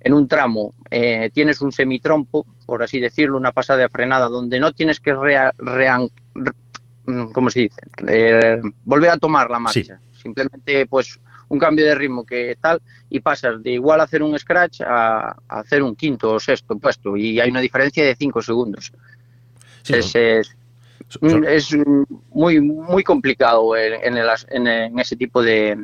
en 0.00 0.14
un 0.14 0.28
tramo 0.28 0.74
eh, 0.90 1.30
tienes 1.32 1.60
un 1.60 1.72
semitrompo, 1.72 2.46
por 2.66 2.82
así 2.82 3.00
decirlo, 3.00 3.36
una 3.36 3.52
pasada 3.52 3.80
de 3.80 3.88
frenada 3.88 4.28
donde 4.28 4.60
no 4.60 4.72
tienes 4.72 5.00
que 5.00 5.14
rea, 5.14 5.52
mm, 7.04 7.32
¿cómo 7.32 7.50
se 7.50 7.60
dice? 7.60 7.80
Eh, 8.06 8.60
volver 8.84 9.10
a 9.10 9.16
tomar 9.16 9.50
la 9.50 9.58
marcha. 9.58 10.00
Simplemente 10.12 10.86
pues 10.86 11.18
un 11.48 11.58
cambio 11.58 11.86
de 11.86 11.94
ritmo 11.94 12.26
que 12.26 12.58
tal 12.60 12.82
y 13.08 13.20
pasas 13.20 13.62
de 13.62 13.70
igual 13.70 14.00
hacer 14.00 14.22
un 14.22 14.38
scratch 14.38 14.82
a, 14.82 15.36
hacer 15.48 15.82
un 15.82 15.96
quinto 15.96 16.32
o 16.32 16.40
sexto 16.40 16.78
puesto 16.78 17.16
y 17.16 17.40
hay 17.40 17.50
una 17.50 17.60
diferencia 17.60 18.04
de 18.04 18.14
cinco 18.16 18.42
segundos. 18.42 18.92
es, 19.88 20.14
Mm, 20.14 20.57
es 21.48 21.76
muy, 22.30 22.60
muy 22.60 23.02
complicado 23.02 23.76
en, 23.76 24.16
en, 24.16 24.98
ese 24.98 25.16
tipo 25.16 25.42
de, 25.42 25.76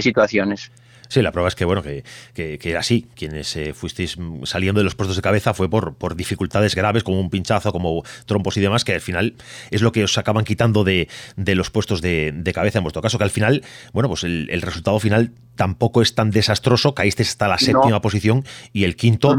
situaciones. 0.00 0.70
Sí, 1.08 1.22
la 1.22 1.32
prueba 1.32 1.48
es 1.48 1.56
que, 1.56 1.64
bueno, 1.64 1.82
que, 1.82 2.04
que, 2.34 2.58
era 2.62 2.78
así. 2.80 3.08
Quienes 3.16 3.56
eh, 3.56 3.74
fuisteis 3.74 4.16
saliendo 4.44 4.78
de 4.78 4.84
los 4.84 4.94
puestos 4.94 5.16
de 5.16 5.22
cabeza 5.22 5.54
fue 5.54 5.68
por, 5.68 5.96
por 5.96 6.14
dificultades 6.14 6.76
graves, 6.76 7.02
como 7.02 7.18
un 7.18 7.30
pinchazo, 7.30 7.72
como 7.72 8.04
trompos 8.26 8.56
y 8.56 8.60
demás, 8.60 8.84
que 8.84 8.94
al 8.94 9.00
final 9.00 9.34
es 9.72 9.82
lo 9.82 9.90
que 9.90 10.04
os 10.04 10.16
acaban 10.18 10.44
quitando 10.44 10.84
de, 10.84 11.08
de 11.36 11.56
los 11.56 11.70
puestos 11.70 12.00
de, 12.00 12.30
de, 12.32 12.52
cabeza 12.52 12.78
en 12.78 12.84
vuestro 12.84 13.02
caso, 13.02 13.18
que 13.18 13.24
al 13.24 13.30
final, 13.30 13.64
bueno, 13.92 14.08
pues 14.08 14.22
el, 14.22 14.62
resultado 14.62 15.00
final 15.00 15.32
tampoco 15.56 16.00
es 16.00 16.14
tan 16.14 16.30
desastroso, 16.30 16.94
caíste 16.94 17.24
hasta 17.24 17.48
la 17.48 17.58
séptima 17.58 18.00
posición 18.00 18.44
y 18.72 18.84
el 18.84 18.94
quinto 18.94 19.36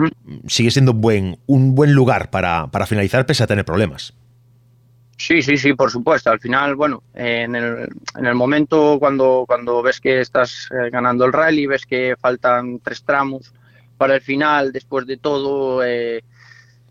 sigue 0.48 0.72
siendo 0.72 0.92
un 0.92 1.00
buen, 1.00 1.40
un 1.46 1.74
buen 1.74 1.94
lugar 1.94 2.32
para, 2.32 2.68
para 2.70 2.86
finalizar 2.86 3.26
pese 3.26 3.44
a 3.44 3.48
tener 3.48 3.64
problemas. 3.64 4.14
Sí, 5.24 5.44
sí, 5.44 5.56
sí, 5.56 5.74
por 5.74 5.92
supuesto. 5.92 6.32
Al 6.32 6.40
final, 6.40 6.76
bueno, 6.76 7.04
en, 7.14 7.56
el, 7.56 7.88
en 8.18 8.26
el 8.26 8.34
momento 8.34 8.98
cuando, 8.98 9.44
cuando 9.48 9.84
ves 9.84 10.02
que 10.02 10.20
estás 10.20 10.68
eh, 10.72 10.90
ganando 10.90 11.26
el 11.26 11.32
rally, 11.32 11.68
ves 11.68 11.86
que 11.86 12.16
faltan 12.20 12.80
tres 12.80 13.04
tramos 13.04 13.54
para 14.00 14.16
el 14.16 14.22
final, 14.22 14.72
después 14.72 15.06
de 15.06 15.18
todo, 15.18 15.84
eh, 15.86 16.24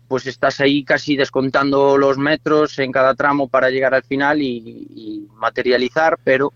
pues 0.07 0.27
estás 0.27 0.61
ahí 0.61 0.85
casi 0.85 1.17
descontando 1.17 1.97
los 1.97 2.17
metros 2.17 2.79
en 2.79 2.93
cada 2.93 3.15
tramo 3.15 3.49
para 3.49 3.69
llegar 3.69 3.93
al 3.93 4.03
final 4.03 4.41
y, 4.41 5.27
materializar, 5.35 6.17
pero 6.23 6.53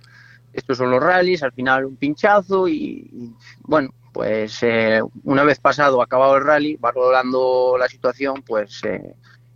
estos 0.54 0.78
son 0.78 0.92
los 0.92 1.04
rallies, 1.04 1.44
al 1.44 1.52
final 1.52 1.84
un 1.84 1.98
pinchazo 1.98 2.70
y, 2.70 3.34
bueno, 3.64 3.94
pues 4.14 4.64
eh, 4.64 5.02
una 5.26 5.44
vez 5.44 5.60
pasado, 5.60 6.02
acabado 6.02 6.38
el 6.38 6.46
rally, 6.46 6.78
va 6.78 6.92
rodando 6.92 7.76
la 7.78 7.90
situación, 7.90 8.44
pues 8.44 8.82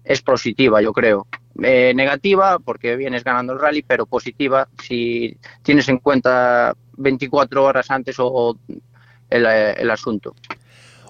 es 0.03 0.21
positiva, 0.21 0.81
yo 0.81 0.91
creo. 0.91 1.25
Eh, 1.63 1.93
negativa 1.95 2.59
porque 2.59 2.95
vienes 2.95 3.23
ganando 3.23 3.53
el 3.53 3.59
rally, 3.59 3.81
pero 3.81 4.05
positiva 4.05 4.67
si 4.83 5.37
tienes 5.63 5.89
en 5.89 5.97
cuenta 5.97 6.75
24 6.97 7.63
horas 7.63 7.89
antes 7.91 8.15
o, 8.19 8.57
el, 9.29 9.45
eh, 9.45 9.73
el 9.73 9.91
asunto. 9.91 10.35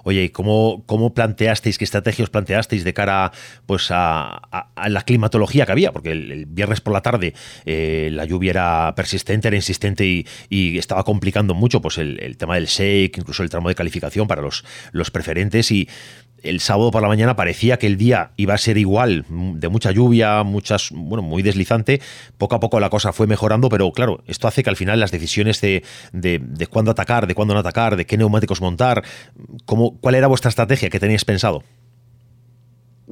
Oye, 0.04 0.24
¿y 0.24 0.28
cómo, 0.30 0.82
cómo 0.86 1.12
planteasteis, 1.12 1.78
qué 1.78 1.84
estrategia 1.84 2.24
os 2.24 2.30
planteasteis 2.30 2.84
de 2.84 2.94
cara 2.94 3.32
pues, 3.66 3.88
a, 3.90 4.68
la 4.88 5.02
climatología 5.02 5.66
que 5.66 5.72
había? 5.72 5.92
Porque 5.92 6.12
el, 6.12 6.46
viernes 6.46 6.80
por 6.80 6.92
la 6.92 7.02
tarde 7.02 7.34
eh, 7.64 8.08
la 8.12 8.24
lluvia 8.24 8.50
era 8.50 8.94
persistente, 8.94 9.48
era 9.48 9.56
insistente 9.56 10.06
y, 10.06 10.78
estaba 10.78 11.04
complicando 11.04 11.54
mucho 11.54 11.80
pues, 11.80 11.98
el, 11.98 12.18
el, 12.22 12.36
tema 12.36 12.54
del 12.54 12.66
shake, 12.66 13.18
incluso 13.18 13.42
el 13.42 13.50
tramo 13.50 13.68
de 13.68 13.74
calificación 13.74 14.26
para 14.26 14.42
los, 14.42 14.64
los 14.92 15.10
preferentes. 15.10 15.70
Y 15.70 15.88
el 16.42 16.60
sábado 16.60 16.90
por 16.90 17.02
la 17.02 17.08
mañana 17.08 17.36
parecía 17.36 17.78
que 17.78 17.86
el 17.86 17.96
día 17.96 18.32
iba 18.36 18.54
a 18.54 18.58
ser 18.58 18.78
igual, 18.78 19.24
de 19.28 19.68
mucha 19.68 19.90
lluvia, 19.90 20.42
muchas, 20.42 20.90
bueno, 20.92 21.22
muy 21.22 21.42
deslizante. 21.42 22.00
Poco 22.38 22.54
a 22.54 22.60
poco 22.60 22.80
la 22.80 22.90
cosa 22.90 23.12
fue 23.12 23.26
mejorando, 23.26 23.68
pero 23.68 23.90
claro, 23.92 24.22
esto 24.26 24.48
hace 24.48 24.62
que 24.62 24.70
al 24.70 24.76
final 24.76 25.00
las 25.00 25.10
decisiones 25.10 25.60
de, 25.60 25.82
de, 26.12 26.66
cuándo 26.66 26.90
atacar, 26.90 27.26
de 27.26 27.34
cuándo 27.34 27.54
no 27.54 27.60
atacar, 27.60 27.96
de 27.96 28.06
qué 28.06 28.16
neumáticos 28.16 28.60
montar, 28.60 29.04
cómo, 29.64 29.98
¿cuál 30.00 30.14
era 30.14 30.26
vuestra 30.26 30.48
estrategia 30.48 30.90
que 30.90 31.00
teníais 31.00 31.24
pensado? 31.24 31.62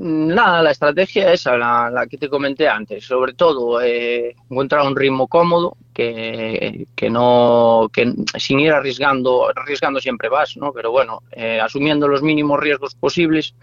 Nada, 0.01 0.63
la 0.63 0.71
estrategia 0.71 1.33
es 1.33 1.45
la, 1.47 1.91
la 1.91 2.07
que 2.07 2.19
te 2.19 2.29
comenté 2.29 2.69
antes. 2.69 3.05
Sobre 3.05 3.33
todo, 3.33 3.81
eh, 3.81 4.37
encontrar 4.49 4.87
un 4.87 4.95
ritmo 4.95 5.27
cómodo, 5.27 5.77
que, 5.93 6.87
no, 7.11 7.91
que 7.93 8.15
sin 8.39 8.61
ir 8.61 8.71
arriesgando, 8.71 9.49
arriesgando 9.49 9.99
siempre 9.99 10.29
vas, 10.29 10.57
¿no? 10.57 10.73
Pero 10.73 10.93
bueno, 10.93 11.25
eh, 11.33 11.61
asumiendo 11.61 12.07
los 12.07 12.23
mínimos 12.23 12.61
riesgos 12.61 12.95
posibles 12.95 13.57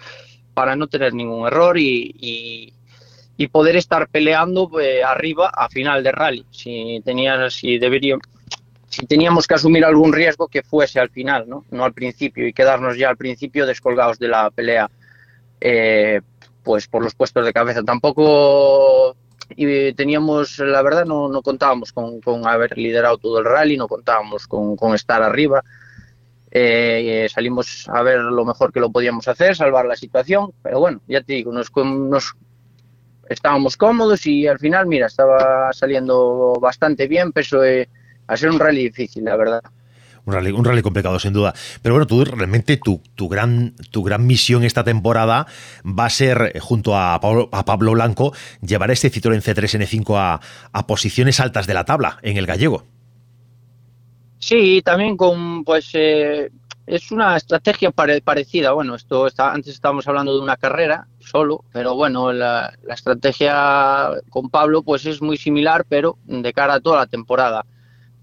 para 0.53 0.75
no 0.75 0.87
tener 0.87 1.13
ningún 1.13 1.47
error 1.47 1.77
y, 1.77 2.73
y, 3.37 3.47
poder 3.47 3.77
estar 3.77 4.09
peleando 4.09 4.67
pues, 4.67 5.01
arriba 5.05 5.49
a 5.55 5.69
final 5.69 6.03
de 6.03 6.11
rally. 6.11 6.45
Si 6.51 7.01
tenías, 7.05 7.53
si 7.53 7.77
debería, 7.77 8.17
si 8.89 9.05
teníamos 9.05 9.47
que 9.47 9.53
asumir 9.53 9.85
algún 9.85 10.11
riesgo 10.11 10.49
que 10.49 10.63
fuese 10.63 10.99
al 10.99 11.09
final, 11.09 11.47
¿no? 11.47 11.63
No 11.71 11.85
al 11.85 11.93
principio 11.93 12.45
y 12.45 12.51
quedarnos 12.51 12.97
ya 12.97 13.07
al 13.07 13.17
principio 13.17 13.65
descolgados 13.65 14.19
de 14.19 14.27
la 14.27 14.51
pelea 14.51 14.89
eh, 15.61 16.21
pues 16.63 16.87
por 16.87 17.03
los 17.03 17.15
puestos 17.15 17.45
de 17.45 17.53
cabeza. 17.53 17.83
Tampoco 17.83 19.15
y 19.55 19.93
teníamos, 19.93 20.57
la 20.59 20.81
verdad, 20.81 21.05
no, 21.05 21.29
no 21.29 21.41
contábamos 21.41 21.93
con, 21.93 22.47
haber 22.47 22.77
liderado 22.77 23.17
todo 23.17 23.39
el 23.39 23.45
rally, 23.45 23.77
no 23.77 23.87
contábamos 23.87 24.47
con, 24.47 24.95
estar 24.95 25.21
arriba. 25.21 25.63
Eh, 26.49 27.27
salimos 27.29 27.87
a 27.89 28.01
ver 28.01 28.19
lo 28.19 28.45
mejor 28.45 28.71
que 28.71 28.79
lo 28.79 28.89
podíamos 28.89 29.27
hacer, 29.27 29.55
salvar 29.55 29.85
la 29.85 29.95
situación, 29.95 30.51
pero 30.63 30.79
bueno, 30.79 31.01
ya 31.07 31.21
te 31.21 31.33
digo, 31.33 31.51
nos, 31.51 31.69
nos 31.75 32.33
estábamos 33.29 33.75
cómodos 33.75 34.25
y 34.25 34.47
al 34.47 34.57
final, 34.57 34.87
mira, 34.87 35.07
estaba 35.07 35.71
saliendo 35.73 36.53
bastante 36.61 37.07
bien, 37.07 37.31
pero 37.31 37.61
a 38.27 38.37
ser 38.37 38.49
un 38.49 38.59
rally 38.59 38.83
difícil, 38.83 39.25
la 39.25 39.35
verdad 39.35 39.61
un 40.25 40.33
rally, 40.33 40.51
un 40.51 40.65
rally 40.65 40.81
complicado, 40.81 41.19
sin 41.19 41.33
duda. 41.33 41.53
Pero 41.81 41.95
bueno, 41.95 42.07
tú 42.07 42.25
realmente 42.25 42.77
tu, 42.77 43.01
tu, 43.15 43.29
gran, 43.29 43.75
tu 43.91 44.03
gran 44.03 44.25
misión 44.25 44.63
esta 44.63 44.83
temporada 44.83 45.47
va 45.85 46.05
a 46.05 46.09
ser, 46.09 46.51
eh, 46.53 46.59
junto 46.59 46.97
a 46.97 47.19
Pablo, 47.19 47.49
a 47.51 47.65
Pablo 47.65 47.91
Blanco, 47.91 48.33
llevar 48.61 48.91
este 48.91 49.11
Citroën 49.11 49.41
C3 49.41 49.79
N5 49.79 50.17
a, 50.17 50.39
a 50.71 50.87
posiciones 50.87 51.39
altas 51.39 51.67
de 51.67 51.73
la 51.73 51.85
tabla 51.85 52.17
en 52.21 52.37
el 52.37 52.45
gallego. 52.45 52.85
Sí, 54.39 54.81
también 54.83 55.17
con, 55.17 55.63
pues, 55.63 55.89
eh, 55.93 56.51
es 56.85 57.11
una 57.11 57.35
estrategia 57.37 57.91
parecida. 57.91 58.71
Bueno, 58.73 58.95
esto 58.95 59.27
está, 59.27 59.51
antes 59.51 59.73
estábamos 59.73 60.07
hablando 60.07 60.35
de 60.35 60.41
una 60.41 60.57
carrera 60.57 61.07
solo, 61.19 61.63
pero 61.71 61.95
bueno, 61.95 62.31
la, 62.31 62.73
la, 62.83 62.93
estrategia 62.93 64.09
con 64.29 64.49
Pablo, 64.49 64.83
pues 64.83 65.05
es 65.05 65.21
muy 65.21 65.37
similar, 65.37 65.85
pero 65.89 66.17
de 66.25 66.53
cara 66.53 66.75
a 66.75 66.79
toda 66.79 66.97
la 66.97 67.07
temporada. 67.07 67.65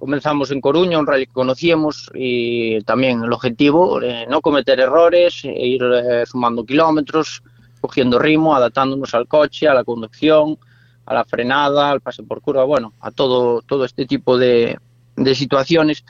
Comenzamos 0.02 0.50
en 0.50 0.60
Coruña, 0.60 0.98
un 0.98 1.06
rally 1.06 1.26
que 1.26 1.32
conocíamos 1.32 2.10
y 2.12 2.82
también 2.82 3.22
el 3.22 3.32
objetivo, 3.32 4.02
eh, 4.02 4.26
no 4.28 4.40
cometer 4.40 4.80
errores, 4.80 5.44
e 5.44 5.64
ir 5.64 5.80
eh, 5.84 6.26
sumando 6.26 6.66
kilómetros, 6.66 7.40
cogiendo 7.80 8.18
ritmo, 8.18 8.52
adaptándonos 8.52 9.14
al 9.14 9.28
coche, 9.28 9.68
a 9.68 9.74
la 9.74 9.84
conducción, 9.84 10.58
a 11.06 11.14
la 11.14 11.24
frenada, 11.24 11.92
al 11.92 12.00
pase 12.00 12.24
por 12.24 12.40
curva, 12.40 12.64
bueno, 12.64 12.94
a 12.98 13.12
todo, 13.12 13.62
todo 13.62 13.84
este 13.84 14.04
tipo 14.04 14.36
de, 14.36 14.76
de 15.14 15.34
situaciones 15.36 16.04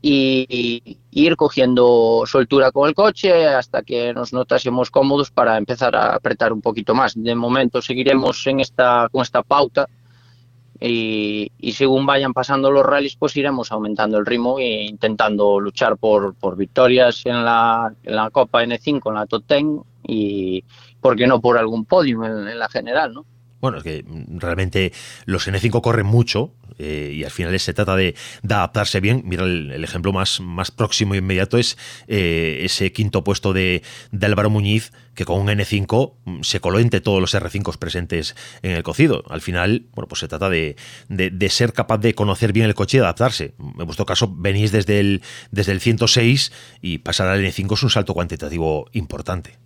y, 0.00 0.96
ir 1.10 1.34
cogiendo 1.34 2.22
soltura 2.26 2.70
con 2.70 2.88
el 2.88 2.94
coche 2.94 3.48
hasta 3.48 3.82
que 3.82 4.14
nos 4.14 4.32
notásemos 4.32 4.92
cómodos 4.92 5.32
para 5.32 5.58
empezar 5.58 5.96
a 5.96 6.14
apretar 6.14 6.52
un 6.52 6.62
poquito 6.62 6.94
más. 6.94 7.20
De 7.20 7.34
momento 7.34 7.82
seguiremos 7.82 8.46
en 8.46 8.60
esta, 8.60 9.08
con 9.10 9.22
esta 9.22 9.42
pauta 9.42 9.88
y, 10.80 11.45
según 11.72 12.06
vayan 12.06 12.32
pasando 12.32 12.70
los 12.70 12.84
rallies, 12.84 13.16
pues 13.16 13.36
iremos 13.36 13.72
aumentando 13.72 14.18
el 14.18 14.26
ritmo 14.26 14.58
e 14.58 14.84
intentando 14.84 15.58
luchar 15.58 15.96
por, 15.96 16.34
por 16.34 16.56
victorias 16.56 17.22
en 17.24 17.44
la, 17.44 17.92
en 18.02 18.16
la 18.16 18.30
Copa 18.30 18.62
N5, 18.62 19.02
en 19.06 19.14
la 19.14 19.26
Top 19.26 19.44
Ten 19.46 19.80
y, 20.06 20.64
¿por 21.00 21.16
qué 21.16 21.26
no, 21.26 21.40
por 21.40 21.58
algún 21.58 21.84
podio 21.84 22.24
en, 22.24 22.58
la 22.58 22.68
general, 22.68 23.14
¿no? 23.14 23.24
Bueno, 23.66 23.78
es 23.78 23.82
que 23.82 24.04
realmente 24.28 24.92
los 25.24 25.48
N5 25.48 25.80
corren 25.80 26.06
mucho 26.06 26.54
eh, 26.78 27.12
y 27.16 27.24
al 27.24 27.32
final 27.32 27.58
se 27.58 27.74
trata 27.74 27.96
de, 27.96 28.14
adaptarse 28.44 29.00
bien. 29.00 29.22
Mira, 29.24 29.42
el, 29.42 29.82
ejemplo 29.82 30.12
más, 30.12 30.40
más 30.40 30.70
próximo 30.70 31.14
e 31.14 31.18
inmediato 31.18 31.58
es 31.58 31.76
eh, 32.06 32.60
ese 32.62 32.92
quinto 32.92 33.24
puesto 33.24 33.52
de, 33.52 33.82
Álvaro 34.22 34.50
Muñiz, 34.50 34.92
que 35.16 35.24
con 35.24 35.40
un 35.40 35.48
N5 35.48 36.14
mm, 36.24 36.42
se 36.42 36.60
coló 36.60 36.78
entre 36.78 37.00
todos 37.00 37.20
los 37.20 37.34
R5 37.34 37.76
presentes 37.76 38.36
en 38.62 38.70
el 38.70 38.84
cocido. 38.84 39.24
Al 39.28 39.40
final, 39.40 39.86
bueno, 39.96 40.06
pues 40.06 40.20
se 40.20 40.28
trata 40.28 40.48
de, 40.48 40.76
de, 41.08 41.50
ser 41.50 41.72
capaz 41.72 41.98
de 41.98 42.14
conocer 42.14 42.52
bien 42.52 42.66
el 42.66 42.74
coche 42.76 42.98
y 42.98 43.00
adaptarse. 43.00 43.54
En 43.58 43.84
vuestro 43.84 44.06
caso, 44.06 44.32
venís 44.32 44.70
desde 44.70 45.00
el, 45.00 45.22
desde 45.50 45.72
el 45.72 45.80
106 45.80 46.52
y 46.82 46.98
pasar 46.98 47.26
al 47.26 47.44
N5 47.44 47.74
es 47.74 47.82
un 47.82 47.90
salto 47.90 48.14
cuantitativo 48.14 48.88
importante. 48.92 49.65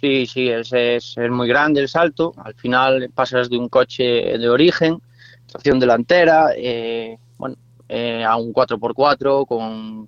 Sí, 0.00 0.26
sí, 0.26 0.48
es, 0.48 0.72
es, 0.72 1.16
muy 1.30 1.48
grande 1.48 1.80
el 1.80 1.88
salto. 1.88 2.32
Al 2.36 2.54
final 2.54 3.10
pasas 3.14 3.48
de 3.48 3.58
un 3.58 3.68
coche 3.68 4.04
de 4.38 4.48
origen, 4.48 4.98
tracción 5.46 5.78
delantera, 5.78 6.50
eh, 6.56 7.18
bueno, 7.38 7.56
eh, 7.88 8.24
a 8.24 8.36
un 8.36 8.52
4x4 8.52 9.46
con, 9.46 10.06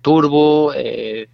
turbo, 0.00 0.72
eh, 0.74 1.28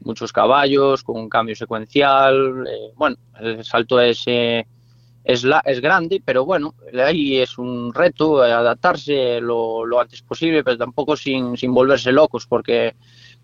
muchos 0.00 0.32
caballos, 0.32 1.02
con 1.02 1.16
un 1.16 1.28
cambio 1.28 1.56
secuencial. 1.56 2.64
bueno, 2.94 3.16
el 3.40 3.64
salto 3.64 4.00
es, 4.00 4.24
es, 4.26 5.44
la, 5.44 5.60
es 5.64 5.80
grande, 5.80 6.22
pero 6.24 6.44
bueno, 6.44 6.74
ahí 7.04 7.38
es 7.38 7.58
un 7.58 7.92
reto 7.92 8.40
adaptarse 8.42 9.40
lo, 9.40 9.84
lo 9.84 10.00
antes 10.00 10.22
posible, 10.22 10.62
pero 10.62 10.78
tampoco 10.78 11.16
sin, 11.16 11.56
sin 11.56 11.74
volverse 11.74 12.12
locos, 12.12 12.46
porque 12.46 12.94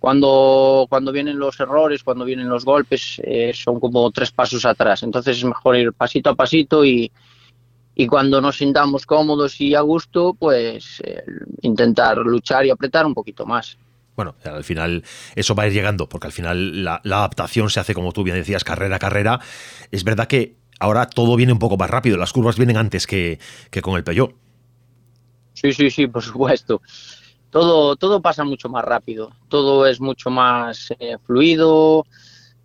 cuando, 0.02 0.86
cuando 0.88 1.12
vienen 1.12 1.38
los 1.38 1.60
errores, 1.60 2.02
cuando 2.02 2.24
vienen 2.24 2.48
los 2.48 2.64
golpes, 2.64 3.22
eh, 3.22 3.52
son 3.54 3.78
como 3.78 4.10
tres 4.10 4.32
pasos 4.32 4.66
atrás. 4.66 5.04
Entonces 5.04 5.38
es 5.38 5.44
mejor 5.44 5.76
ir 5.76 5.92
pasito 5.92 6.30
a 6.30 6.34
pasito 6.34 6.84
y, 6.84 7.12
y 7.94 8.08
cuando 8.08 8.40
nos 8.40 8.56
sintamos 8.56 9.06
cómodos 9.06 9.60
y 9.60 9.76
a 9.76 9.80
gusto, 9.82 10.34
pues 10.34 11.00
eh, 11.04 11.22
intentar 11.60 12.18
luchar 12.18 12.66
y 12.66 12.70
apretar 12.70 13.06
un 13.06 13.14
poquito 13.14 13.46
más. 13.46 13.78
Bueno, 14.16 14.34
al 14.44 14.64
final 14.64 15.04
eso 15.36 15.54
va 15.54 15.62
a 15.62 15.66
ir 15.68 15.72
llegando, 15.72 16.08
porque 16.08 16.26
al 16.26 16.32
final 16.32 16.82
la, 16.82 17.00
adaptación 17.04 17.70
se 17.70 17.78
hace, 17.78 17.94
como 17.94 18.10
tú 18.10 18.24
bien 18.24 18.36
decías, 18.36 18.64
carrera 18.64 18.96
a 18.96 18.98
carrera. 18.98 19.38
Es 19.92 20.02
verdad 20.02 20.26
que 20.26 20.56
ahora 20.80 21.06
todo 21.06 21.36
viene 21.36 21.52
un 21.52 21.60
poco 21.60 21.76
más 21.76 21.88
rápido, 21.88 22.16
las 22.16 22.32
curvas 22.32 22.56
vienen 22.56 22.76
antes 22.76 23.06
que, 23.06 23.38
que 23.70 23.82
con 23.82 23.94
el 23.94 24.02
Peugeot. 24.02 24.34
Sí, 25.52 25.72
sí, 25.72 25.90
sí, 25.90 26.08
por 26.08 26.24
supuesto 26.24 26.82
todo, 27.52 27.96
todo 27.96 28.22
pasa 28.22 28.44
mucho 28.44 28.70
más 28.70 28.82
rápido, 28.82 29.30
todo 29.48 29.86
es 29.86 30.00
mucho 30.00 30.30
más 30.30 30.88
eh, 30.98 31.18
fluido. 31.22 32.06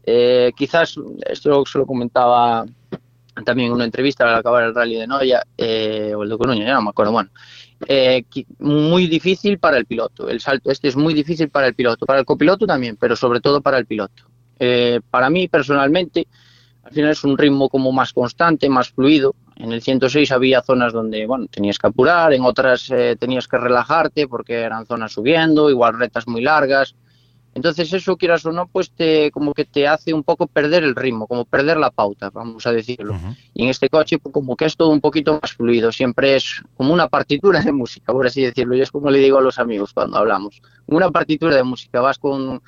Eh, 0.05 0.53
quizás, 0.55 0.95
esto 1.29 1.65
se 1.65 1.77
lo 1.77 1.85
comentaba 1.85 2.65
también 3.43 3.67
en 3.67 3.73
una 3.73 3.83
entrevista 3.83 4.23
al 4.23 4.35
acabar 4.35 4.63
el 4.63 4.73
rally 4.73 4.95
de 4.95 5.05
Noya, 5.05 5.43
eh, 5.57 6.13
o 6.15 6.23
el 6.23 6.29
de 6.29 6.37
Coruña, 6.37 6.65
ya 6.65 6.73
no 6.75 6.83
me 6.83 6.89
acuerdo, 6.91 7.11
bueno, 7.11 7.29
muy 8.59 9.07
difícil 9.07 9.59
para 9.59 9.77
el 9.77 9.85
piloto, 9.85 10.29
el 10.29 10.39
salto 10.39 10.71
este 10.71 10.87
es 10.87 10.95
muy 10.95 11.13
difícil 11.13 11.49
para 11.49 11.67
el 11.67 11.75
piloto, 11.75 12.05
para 12.05 12.19
el 12.19 12.25
copiloto 12.25 12.65
también, 12.65 12.95
pero 12.95 13.17
sobre 13.17 13.41
todo 13.41 13.61
para 13.61 13.77
el 13.77 13.85
piloto. 13.85 14.23
para 15.11 15.29
mí 15.29 15.49
personalmente, 15.49 16.27
al 16.83 16.93
final 16.93 17.11
es 17.11 17.23
un 17.25 17.37
ritmo 17.37 17.67
como 17.67 17.91
más 17.91 18.13
constante, 18.13 18.69
más 18.69 18.89
fluido, 18.89 19.35
en 19.59 19.71
el 19.71 19.81
106 19.81 20.31
había 20.31 20.61
zonas 20.61 20.93
donde, 20.93 21.25
bueno, 21.25 21.47
tenías 21.47 21.79
que 21.79 21.87
apurar, 21.87 22.33
en 22.33 22.43
otras 22.43 22.89
eh, 22.91 23.15
tenías 23.19 23.47
que 23.47 23.57
relajarte 23.57 24.27
porque 24.27 24.53
eran 24.53 24.85
zonas 24.85 25.13
subiendo, 25.13 25.69
igual 25.69 25.97
retas 25.97 26.27
muy 26.27 26.41
largas. 26.41 26.95
Entonces 27.55 27.91
eso, 27.91 28.17
quieras 28.17 28.45
o 28.45 28.51
no, 28.51 28.67
pues 28.67 28.91
te, 28.91 29.31
como 29.31 29.55
que 29.55 29.65
te 29.65 29.87
hace 29.87 30.13
un 30.13 30.23
poco 30.23 30.45
perder 30.45 30.83
el 30.83 30.95
ritmo, 30.95 31.25
como 31.25 31.43
perder 31.43 31.77
la 31.77 31.89
pauta, 31.89 32.29
vamos 32.29 32.67
a 32.67 32.71
decirlo. 32.71 33.19
Y 33.55 33.63
en 33.63 33.69
este 33.69 33.89
coche 33.89 34.19
pues, 34.19 34.31
como 34.31 34.55
que 34.55 34.65
es 34.65 34.77
todo 34.77 34.89
un 34.89 35.01
poquito 35.01 35.39
más 35.41 35.53
fluido, 35.53 35.91
siempre 35.91 36.35
es 36.35 36.61
como 36.75 36.93
una 36.93 37.07
partitura 37.07 37.59
de 37.61 37.71
música, 37.71 38.13
por 38.13 38.27
así 38.27 38.43
decirlo. 38.43 38.75
Y 38.75 38.81
es 38.81 38.91
como 38.91 39.09
le 39.09 39.17
digo 39.17 39.39
a 39.39 39.41
los 39.41 39.57
amigos 39.57 39.91
cuando 39.91 40.17
hablamos, 40.17 40.61
una 40.85 41.09
partitura 41.09 41.55
de 41.55 41.63
música, 41.63 41.99
vas 41.99 42.19
con, 42.19 42.61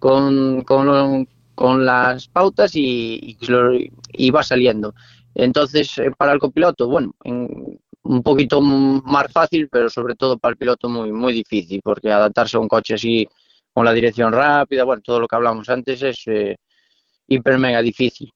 con, 0.00 0.62
con, 0.64 1.86
las 1.86 2.26
pautas 2.26 2.74
y, 2.74 3.36
y, 3.40 3.92
y 4.12 4.30
va 4.32 4.42
saliendo. 4.42 4.92
Entonces, 5.34 5.98
eh, 5.98 6.10
para 6.16 6.32
el 6.32 6.38
copiloto, 6.38 6.88
bueno, 6.88 7.14
un 7.24 8.22
poquito 8.22 8.60
más 8.60 9.32
fácil, 9.32 9.68
pero 9.70 9.88
sobre 9.88 10.14
todo 10.14 10.38
para 10.38 10.52
el 10.52 10.58
piloto 10.58 10.88
muy, 10.88 11.12
muy 11.12 11.32
difícil, 11.32 11.80
porque 11.82 12.10
adaptarse 12.10 12.56
a 12.56 12.60
un 12.60 12.68
coche 12.68 12.94
así 12.94 13.28
con 13.72 13.84
la 13.84 13.92
dirección 13.92 14.32
rápida, 14.32 14.84
bueno, 14.84 15.02
todo 15.02 15.20
lo 15.20 15.28
que 15.28 15.36
hablamos 15.36 15.68
antes 15.68 16.02
es 16.02 16.22
eh, 16.26 16.56
hiper 17.26 17.58
mega 17.58 17.80
difícil. 17.80 18.30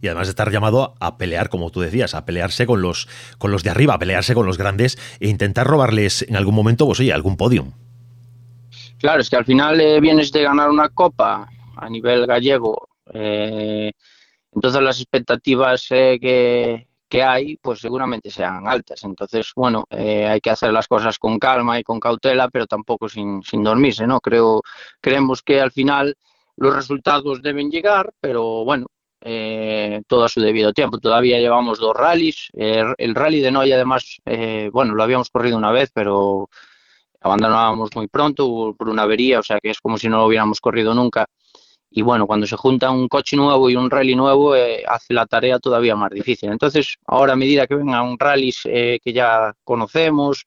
Y 0.00 0.08
además 0.08 0.28
de 0.28 0.30
estar 0.30 0.52
llamado 0.52 0.94
a 1.00 1.16
pelear, 1.16 1.48
como 1.48 1.70
tú 1.70 1.80
decías, 1.80 2.14
a 2.14 2.24
pelearse 2.24 2.66
con 2.66 2.82
los, 2.82 3.08
con 3.38 3.50
los 3.50 3.64
de 3.64 3.70
arriba, 3.70 3.94
a 3.94 3.98
pelearse 3.98 4.34
con 4.34 4.46
los 4.46 4.58
grandes 4.58 4.98
e 5.20 5.28
intentar 5.28 5.66
robarles 5.66 6.22
en 6.28 6.36
algún 6.36 6.54
momento, 6.54 6.86
pues 6.86 7.00
oye, 7.00 7.12
algún 7.12 7.36
podium. 7.36 7.72
Claro, 8.98 9.20
es 9.20 9.30
que 9.30 9.36
al 9.36 9.44
final 9.44 9.80
eh, 9.80 10.00
vienes 10.00 10.30
de 10.32 10.42
ganar 10.42 10.70
una 10.70 10.90
copa 10.90 11.48
a 11.76 11.88
nivel 11.88 12.26
gallego, 12.26 12.88
eh, 13.12 13.92
entonces 14.56 14.82
las 14.82 15.00
expectativas 15.00 15.86
eh, 15.90 16.18
que, 17.08 17.22
hay, 17.22 17.56
pues 17.58 17.78
seguramente 17.78 18.30
sean 18.30 18.66
altas. 18.66 19.04
Entonces, 19.04 19.52
bueno, 19.54 19.84
eh, 19.90 20.26
hay 20.26 20.40
que 20.40 20.50
hacer 20.50 20.72
las 20.72 20.88
cosas 20.88 21.18
con 21.18 21.38
calma 21.38 21.78
y 21.78 21.84
con 21.84 22.00
cautela, 22.00 22.48
pero 22.48 22.66
tampoco 22.66 23.08
sin, 23.08 23.42
sin 23.42 23.62
dormirse, 23.62 24.06
¿no? 24.06 24.18
Creo, 24.20 24.62
creemos 25.00 25.42
que 25.42 25.60
al 25.60 25.72
final 25.72 26.16
los 26.56 26.74
resultados 26.74 27.42
deben 27.42 27.70
llegar, 27.70 28.12
pero 28.18 28.64
bueno, 28.64 28.86
eh, 29.20 30.02
todo 30.06 30.24
a 30.24 30.28
su 30.28 30.40
debido 30.40 30.72
tiempo. 30.72 30.98
Todavía 30.98 31.38
llevamos 31.38 31.78
dos 31.78 31.94
rallies. 31.94 32.48
el 32.54 33.14
rally 33.14 33.40
de 33.40 33.50
Noy, 33.50 33.72
además, 33.72 34.20
bueno, 34.72 34.94
lo 34.94 35.02
habíamos 35.02 35.28
corrido 35.30 35.58
una 35.58 35.70
vez, 35.70 35.90
pero 35.92 36.48
abandonábamos 37.20 37.90
muy 37.94 38.08
pronto 38.08 38.74
por 38.76 38.88
una 38.88 39.02
avería, 39.02 39.40
o 39.40 39.42
sea 39.42 39.58
que 39.60 39.70
es 39.70 39.80
como 39.80 39.98
si 39.98 40.08
no 40.08 40.18
lo 40.18 40.26
hubiéramos 40.26 40.60
corrido 40.60 40.94
nunca 40.94 41.26
y 41.96 42.02
bueno, 42.02 42.26
cuando 42.26 42.46
se 42.46 42.56
junta 42.56 42.90
un 42.90 43.08
coche 43.08 43.36
nuevo 43.36 43.70
y 43.70 43.74
un 43.74 43.88
rally 43.88 44.14
nuevo, 44.14 44.54
eh, 44.54 44.84
hace 44.86 45.14
la 45.14 45.24
tarea 45.24 45.58
todavía 45.58 45.96
más 45.96 46.10
difícil. 46.10 46.52
Entonces, 46.52 46.96
ahora 47.06 47.32
a 47.32 47.36
medida 47.36 47.66
que 47.66 47.74
vengan 47.74 48.04
un 48.04 48.18
rallies 48.18 48.60
eh, 48.66 48.98
que 49.02 49.14
ya 49.14 49.54
conocemos 49.64 50.44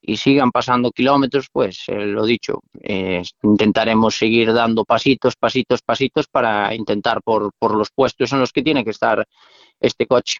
y 0.00 0.16
sigan 0.16 0.52
pasando 0.52 0.92
kilómetros, 0.92 1.48
pues 1.52 1.82
eh, 1.88 2.06
lo 2.06 2.24
dicho, 2.24 2.60
intentaremos 3.42 4.16
seguir 4.16 4.52
dando 4.52 4.84
pasitos, 4.84 5.34
pasitos, 5.34 5.82
pasitos 5.82 6.28
para 6.28 6.72
intentar 6.72 7.20
por, 7.20 7.50
por 7.58 7.74
los 7.74 7.90
puestos 7.90 8.32
en 8.32 8.38
los 8.38 8.52
que 8.52 8.62
tiene 8.62 8.84
que 8.84 8.90
estar 8.90 9.26
este 9.80 10.06
coche. 10.06 10.38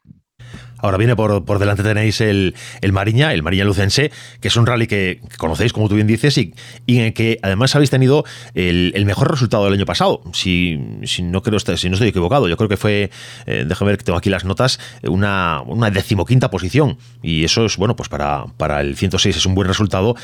Ahora 0.79 0.99
viene 0.99 1.17
por, 1.17 1.45
por 1.45 1.59
delante 1.59 1.83
tenéis 1.83 2.21
el, 2.21 2.55
el, 2.81 2.93
Mariña, 2.93 3.33
el 3.33 3.43
Mariña 3.43 3.65
Lucense, 3.65 4.11
que 4.41 4.49
es 4.49 4.57
un 4.57 4.67
rally 4.67 4.87
que 4.87 5.21
conocéis, 5.39 5.73
como 5.73 5.89
tú 5.89 5.95
bien 5.95 6.07
dices, 6.07 6.37
y, 6.39 6.53
en 6.87 7.05
el 7.05 7.15
que 7.15 7.39
además 7.43 7.75
habéis 7.75 7.91
tenido 7.91 8.25
el, 8.55 8.93
el, 8.95 9.07
mejor 9.07 9.31
resultado 9.31 9.65
del 9.65 9.75
año 9.75 9.87
pasado. 9.87 10.23
Si, 10.33 10.79
si, 11.05 11.23
no 11.23 11.43
creo 11.43 11.59
si 11.59 11.89
no 11.89 11.95
estoy 11.95 12.09
equivocado, 12.09 12.49
yo 12.49 12.57
creo 12.57 12.69
que 12.69 12.77
fue, 12.77 13.11
eh, 13.47 13.65
déjame 13.67 13.93
ver 13.93 13.99
que 13.99 14.05
tengo 14.05 14.19
aquí 14.19 14.29
las 14.29 14.45
notas, 14.45 14.79
una, 15.03 15.63
una 15.67 15.91
decimoquinta 15.91 16.51
posición. 16.51 16.99
Y 17.23 17.45
eso 17.45 17.65
es, 17.65 17.77
bueno, 17.77 17.97
pues 17.97 18.09
para, 18.09 18.45
para 18.57 18.81
el 18.81 18.97
106 18.97 19.37
es 19.37 19.47
un 19.47 19.55
buen 19.55 19.69
resultado. 19.69 20.15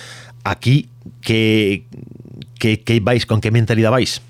Aquí, 0.44 0.90
¿qué, 1.22 1.86
qué, 2.58 2.80
qué 2.80 3.00
vais? 3.00 3.26
¿Con 3.26 3.40
qué 3.40 3.50
mentalidad 3.50 3.90
vais? 3.90 4.20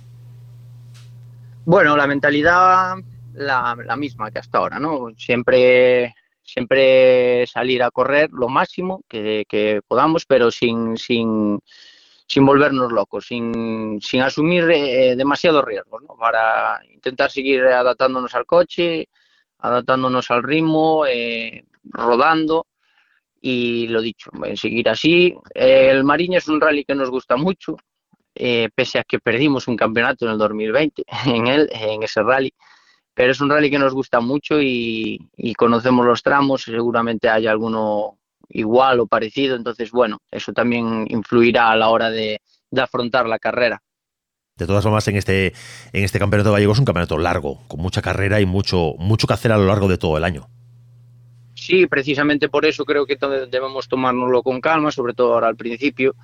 Bueno, 1.64 1.96
la 1.96 2.06
mentalidad 2.06 2.96
la, 3.34 3.96
misma 3.96 4.30
que 4.30 4.38
hasta 4.38 4.58
ahora, 4.58 4.78
¿no? 4.78 5.10
Siempre, 5.16 6.14
siempre 6.42 7.46
salir 7.46 7.82
a 7.82 7.90
correr 7.90 8.30
lo 8.32 8.48
máximo 8.48 9.02
que, 9.08 9.80
podamos, 9.86 10.26
pero 10.26 10.50
sin, 10.50 10.96
sin, 10.96 11.60
sin 12.26 12.46
volvernos 12.46 12.92
locos, 12.92 13.26
sin, 13.26 14.00
sin 14.00 14.22
asumir 14.22 14.70
eh, 14.70 15.14
demasiados 15.16 15.64
riesgos, 15.64 16.02
¿no? 16.02 16.16
Para 16.16 16.80
intentar 16.90 17.30
seguir 17.30 17.62
adaptándonos 17.64 18.34
al 18.34 18.46
coche, 18.46 19.08
adaptándonos 19.58 20.30
al 20.30 20.42
ritmo, 20.42 21.06
eh, 21.06 21.64
rodando 21.84 22.66
y 23.40 23.88
lo 23.88 24.00
dicho, 24.00 24.30
seguir 24.54 24.88
así. 24.88 25.34
el 25.54 26.04
Mariña 26.04 26.38
es 26.38 26.48
un 26.48 26.60
rally 26.60 26.84
que 26.84 26.94
nos 26.94 27.10
gusta 27.10 27.36
mucho, 27.36 27.76
eh, 28.34 28.70
pese 28.74 28.98
a 28.98 29.04
que 29.04 29.18
perdimos 29.18 29.68
un 29.68 29.76
campeonato 29.76 30.24
en 30.24 30.32
el 30.32 30.38
2020 30.38 31.04
en, 31.26 31.46
él, 31.48 31.68
en 31.72 32.02
ese 32.02 32.22
rally 32.22 32.52
pero 33.14 33.32
es 33.32 33.40
un 33.40 33.50
rally 33.50 33.70
que 33.70 33.78
nos 33.78 33.92
gusta 33.92 34.20
mucho 34.20 34.60
y, 34.60 35.28
conocemos 35.56 36.06
los 36.06 36.22
tramos, 36.22 36.62
seguramente 36.62 37.28
hay 37.28 37.46
alguno 37.46 38.18
igual 38.48 39.00
o 39.00 39.06
parecido, 39.06 39.56
entonces 39.56 39.90
bueno, 39.90 40.18
eso 40.30 40.52
también 40.52 41.06
influirá 41.08 41.70
a 41.70 41.76
la 41.76 41.88
hora 41.88 42.10
de, 42.10 42.40
afrontar 42.76 43.26
la 43.26 43.38
carrera. 43.38 43.82
De 44.56 44.66
todas 44.66 44.84
formas, 44.84 45.06
en 45.08 45.16
este, 45.16 45.52
en 45.92 46.04
este 46.04 46.18
campeonato 46.18 46.52
gallego 46.52 46.72
es 46.72 46.78
un 46.78 46.84
campeonato 46.84 47.18
largo, 47.18 47.60
con 47.68 47.80
mucha 47.80 48.02
carrera 48.02 48.40
y 48.40 48.46
mucho, 48.46 48.94
mucho 48.98 49.26
que 49.26 49.34
hacer 49.34 49.52
a 49.52 49.58
lo 49.58 49.66
largo 49.66 49.88
de 49.88 49.98
todo 49.98 50.16
el 50.16 50.24
año. 50.24 50.48
sí, 51.54 51.86
precisamente 51.86 52.48
por 52.48 52.64
eso 52.66 52.84
creo 52.84 53.06
que 53.06 53.18
debemos 53.50 53.88
tomárnoslo 53.88 54.42
con 54.42 54.60
calma, 54.60 54.90
sobre 54.90 55.14
todo 55.14 55.34
ahora 55.34 55.48
al 55.48 55.56
principio, 55.56 56.14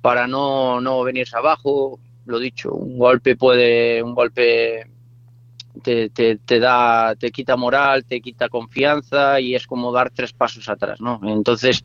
para 0.00 0.26
no, 0.26 0.80
no 0.80 1.02
venirse 1.02 1.36
abajo. 1.36 1.98
Lo 2.26 2.38
dicho, 2.38 2.72
un 2.72 2.98
golpe 2.98 3.36
puede, 3.36 4.02
un 4.02 4.14
golpe 4.14 4.86
te, 5.82 6.10
te, 6.10 6.58
da, 6.60 7.14
te 7.16 7.30
quita 7.30 7.56
moral, 7.56 8.04
te 8.04 8.20
quita 8.20 8.48
confianza 8.48 9.40
y 9.40 9.54
es 9.54 9.66
como 9.66 9.92
dar 9.92 10.10
tres 10.10 10.32
pasos 10.32 10.68
atrás, 10.68 11.00
¿no? 11.00 11.20
Entonces, 11.24 11.84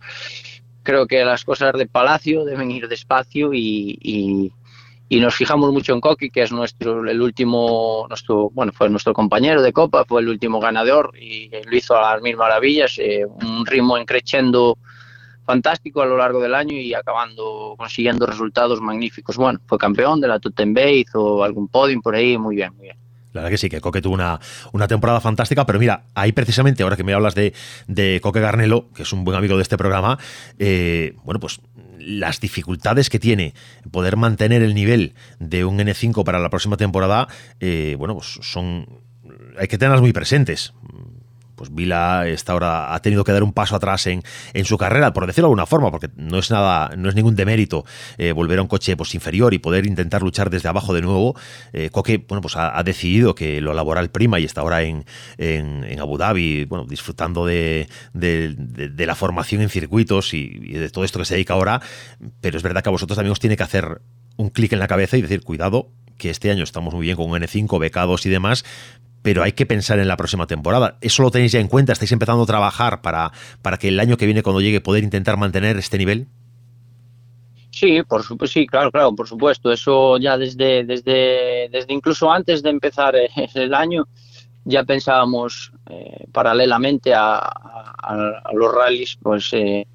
creo 0.83 1.07
que 1.07 1.23
las 1.23 1.43
cosas 1.43 1.73
de 1.73 1.87
Palacio 1.87 2.45
deben 2.45 2.71
ir 2.71 2.87
despacio 2.87 3.53
y, 3.53 3.97
y, 4.01 4.51
y 5.09 5.19
nos 5.19 5.35
fijamos 5.35 5.71
mucho 5.71 5.93
en 5.93 6.01
Coqui, 6.01 6.29
que 6.29 6.43
es 6.43 6.51
nuestro 6.51 7.07
el 7.09 7.21
último, 7.21 8.05
nuestro, 8.09 8.49
bueno, 8.51 8.71
fue 8.71 8.89
nuestro 8.89 9.13
compañero 9.13 9.61
de 9.61 9.73
Copa, 9.73 10.05
fue 10.05 10.21
el 10.21 10.29
último 10.29 10.59
ganador 10.59 11.11
y 11.19 11.49
lo 11.49 11.75
hizo 11.75 11.97
a 11.97 12.13
las 12.13 12.21
mil 12.21 12.37
maravillas, 12.37 12.97
eh, 12.99 13.25
un 13.25 13.65
ritmo 13.65 13.97
encrechendo 13.97 14.77
fantástico 15.45 16.03
a 16.03 16.05
lo 16.05 16.15
largo 16.15 16.39
del 16.39 16.53
año 16.53 16.77
y 16.77 16.93
acabando 16.93 17.73
consiguiendo 17.75 18.27
resultados 18.27 18.81
magníficos. 18.81 19.35
Bueno, 19.35 19.59
fue 19.65 19.79
campeón 19.79 20.21
de 20.21 20.27
la 20.27 20.39
Bay, 20.67 20.99
hizo 20.99 21.43
algún 21.43 21.67
podium 21.67 22.01
por 22.01 22.13
ahí, 22.13 22.37
muy 22.37 22.55
bien, 22.55 22.71
muy 22.75 22.83
bien. 22.83 23.08
La 23.33 23.41
verdad 23.41 23.51
que 23.51 23.57
sí, 23.57 23.69
que 23.69 23.79
Coque 23.79 24.01
tuvo 24.01 24.15
una, 24.15 24.39
una 24.71 24.87
temporada 24.87 25.21
fantástica, 25.21 25.65
pero 25.65 25.79
mira, 25.79 26.05
ahí 26.15 26.31
precisamente, 26.31 26.83
ahora 26.83 26.97
que 26.97 27.03
me 27.03 27.13
hablas 27.13 27.35
de, 27.35 27.53
de 27.87 28.19
Coque 28.21 28.39
Garnelo, 28.39 28.89
que 28.93 29.03
es 29.03 29.13
un 29.13 29.23
buen 29.23 29.37
amigo 29.37 29.55
de 29.55 29.61
este 29.61 29.77
programa, 29.77 30.17
eh, 30.57 31.13
bueno, 31.23 31.39
pues 31.39 31.61
las 31.99 32.39
dificultades 32.39 33.09
que 33.09 33.19
tiene 33.19 33.53
poder 33.91 34.17
mantener 34.17 34.63
el 34.63 34.73
nivel 34.73 35.13
de 35.39 35.65
un 35.65 35.77
N5 35.77 36.23
para 36.23 36.39
la 36.39 36.49
próxima 36.49 36.77
temporada, 36.77 37.27
eh, 37.59 37.95
bueno, 37.99 38.15
pues 38.15 38.39
son. 38.41 38.87
Hay 39.57 39.67
que 39.67 39.77
tenerlas 39.77 40.01
muy 40.01 40.13
presentes 40.13 40.73
pues 41.59 41.75
Vila 41.75 42.25
esta 42.25 42.53
ahora 42.53 42.95
ha 42.95 43.01
tenido 43.01 43.25
que 43.25 43.33
dar 43.33 43.43
un 43.43 43.51
paso 43.51 43.75
atrás 43.75 44.07
en, 44.07 44.23
en, 44.53 44.63
su 44.63 44.77
carrera, 44.77 45.11
por 45.11 45.27
decirlo 45.27 45.47
de 45.47 45.51
alguna 45.51 45.65
forma, 45.65 45.91
porque 45.91 46.09
no 46.15 46.39
es 46.39 46.49
nada, 46.51 46.95
no 46.95 47.09
es 47.09 47.15
ningún 47.15 47.35
demérito 47.35 47.83
eh, 48.17 48.31
volver 48.31 48.59
a 48.59 48.61
un 48.61 48.69
coche 48.69 48.95
pues, 48.95 49.13
inferior 49.13 49.53
y 49.53 49.59
poder 49.59 49.85
intentar 49.85 50.21
luchar 50.21 50.49
desde 50.49 50.69
abajo 50.69 50.93
de 50.93 51.01
nuevo. 51.01 51.35
Eh, 51.73 51.89
Coque, 51.89 52.23
bueno, 52.25 52.39
pues 52.39 52.55
ha, 52.55 52.81
decidido 52.83 53.35
que 53.35 53.59
lo 53.59 53.73
laboral 53.73 54.09
prima 54.09 54.39
y 54.39 54.45
está 54.45 54.61
ahora 54.61 54.83
en, 54.83 55.03
en, 55.37 55.99
Abu 55.99 56.17
Dhabi, 56.17 56.63
bueno, 56.63 56.85
disfrutando 56.85 57.45
de, 57.45 57.89
de 58.13 59.05
la 59.05 59.15
formación 59.15 59.61
en 59.61 59.69
circuitos 59.69 60.33
y, 60.33 60.61
y, 60.63 60.73
de 60.75 60.89
todo 60.89 61.03
esto 61.03 61.19
que 61.19 61.25
se 61.25 61.33
dedica 61.33 61.55
ahora. 61.55 61.81
Pero 62.39 62.55
es 62.55 62.63
verdad 62.63 62.81
que 62.83 62.89
a 62.89 62.93
vosotros 62.93 63.17
también 63.17 63.33
os 63.33 63.39
tiene 63.41 63.57
que 63.57 63.63
hacer 63.63 64.01
un 64.37 64.49
clic 64.49 64.71
en 64.71 64.79
la 64.79 64.87
cabeza 64.87 65.17
y 65.17 65.21
decir, 65.21 65.41
cuidado, 65.43 65.91
que 66.17 66.29
este 66.29 66.51
año 66.51 66.63
estamos 66.63 66.93
muy 66.93 67.03
bien 67.03 67.17
con 67.17 67.29
un 67.29 67.37
N5, 67.37 67.79
becados 67.79 68.25
y 68.25 68.29
demás, 68.29 68.63
pero 69.21 69.43
hay 69.43 69.51
que 69.53 69.65
pensar 69.65 69.99
en 69.99 70.07
la 70.07 70.17
próxima 70.17 70.47
temporada. 70.47 70.97
¿Eso 71.01 71.23
lo 71.23 71.31
tenéis 71.31 71.51
ya 71.51 71.59
en 71.59 71.67
cuenta? 71.67 71.93
¿Estáis 71.93 72.11
empezando 72.11 72.43
a 72.43 72.45
trabajar 72.45 73.01
para, 73.01 73.31
para 73.61 73.77
que 73.77 73.89
el 73.89 73.99
año 73.99 74.17
que 74.17 74.25
viene, 74.25 74.43
cuando 74.43 74.61
llegue, 74.61 74.81
poder 74.81 75.03
intentar 75.03 75.37
mantener 75.37 75.77
este 75.77 75.97
nivel? 75.97 76.27
Sí, 77.71 78.01
por 78.03 78.23
supuesto, 78.23 78.53
sí, 78.53 78.67
claro, 78.67 78.91
claro, 78.91 79.15
por 79.15 79.27
supuesto. 79.27 79.71
Eso 79.71 80.17
ya 80.17 80.37
desde, 80.37 80.83
desde, 80.83 81.69
desde 81.71 81.93
incluso 81.93 82.31
antes 82.31 82.63
de 82.63 82.69
empezar 82.69 83.15
el 83.53 83.73
año 83.73 84.07
ya 84.65 84.83
pensábamos 84.83 85.71
eh, 85.89 86.25
paralelamente 86.31 87.13
a, 87.13 87.37
a, 87.37 87.93
a, 88.43 88.53
los 88.53 88.73
rallies, 88.73 89.17
pues 89.21 89.49
eh, 89.53 89.87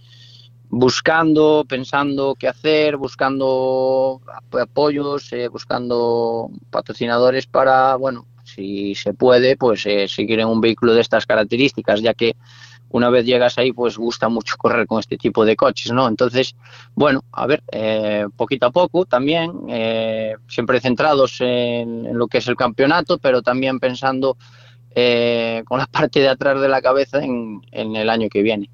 buscando, 0.69 1.65
pensando 1.69 2.35
qué 2.35 2.49
hacer, 2.49 2.97
buscando 2.97 4.21
apoyos, 4.53 5.33
eh, 5.33 5.49
buscando 5.49 6.51
patrocinadores 6.71 7.47
para, 7.47 7.95
bueno, 7.97 8.27
si 8.55 8.95
se 8.95 9.15
puede, 9.15 9.57
pues 9.57 9.87
eh, 9.87 10.09
seguir 10.09 10.41
en 10.41 10.49
un 10.49 10.61
vehículo 10.61 10.95
de 10.95 11.01
estas 11.01 11.27
características, 11.27 12.01
ya 12.01 12.15
que 12.15 12.37
una 12.91 13.11
vez 13.11 13.27
llegas 13.27 13.59
ahí, 13.59 13.73
pues 13.73 13.99
gusta 13.99 14.29
mucho 14.29 14.57
correr 14.59 14.87
con 14.87 15.01
este 15.01 15.17
tipo 15.17 15.45
de 15.45 15.57
coches, 15.57 15.93
¿no? 15.93 16.07
Entonces, 16.07 16.55
bueno, 16.95 17.25
a 17.33 17.47
ver, 17.47 17.63
eh, 17.73 18.27
poquito 18.37 18.67
a 18.67 18.71
poco 18.71 19.05
también, 19.05 19.51
eh, 19.69 20.37
siempre 20.49 20.81
centrados 20.81 21.41
en, 21.41 22.07
en, 22.07 22.17
lo 22.17 22.29
que 22.29 22.39
es 22.39 22.47
el 22.47 22.57
campeonato, 22.57 23.19
pero 23.19 23.43
también 23.43 23.81
pensando 23.81 24.37
eh, 24.95 25.63
con 25.67 25.79
la 25.79 25.87
parte 25.91 26.21
de 26.21 26.29
atrás 26.29 26.61
de 26.61 26.69
la 26.69 26.81
cabeza 26.81 27.23
en, 27.23 27.63
en 27.73 27.97
el 27.97 28.09
año 28.09 28.29
que 28.29 28.43
viene 28.43 28.71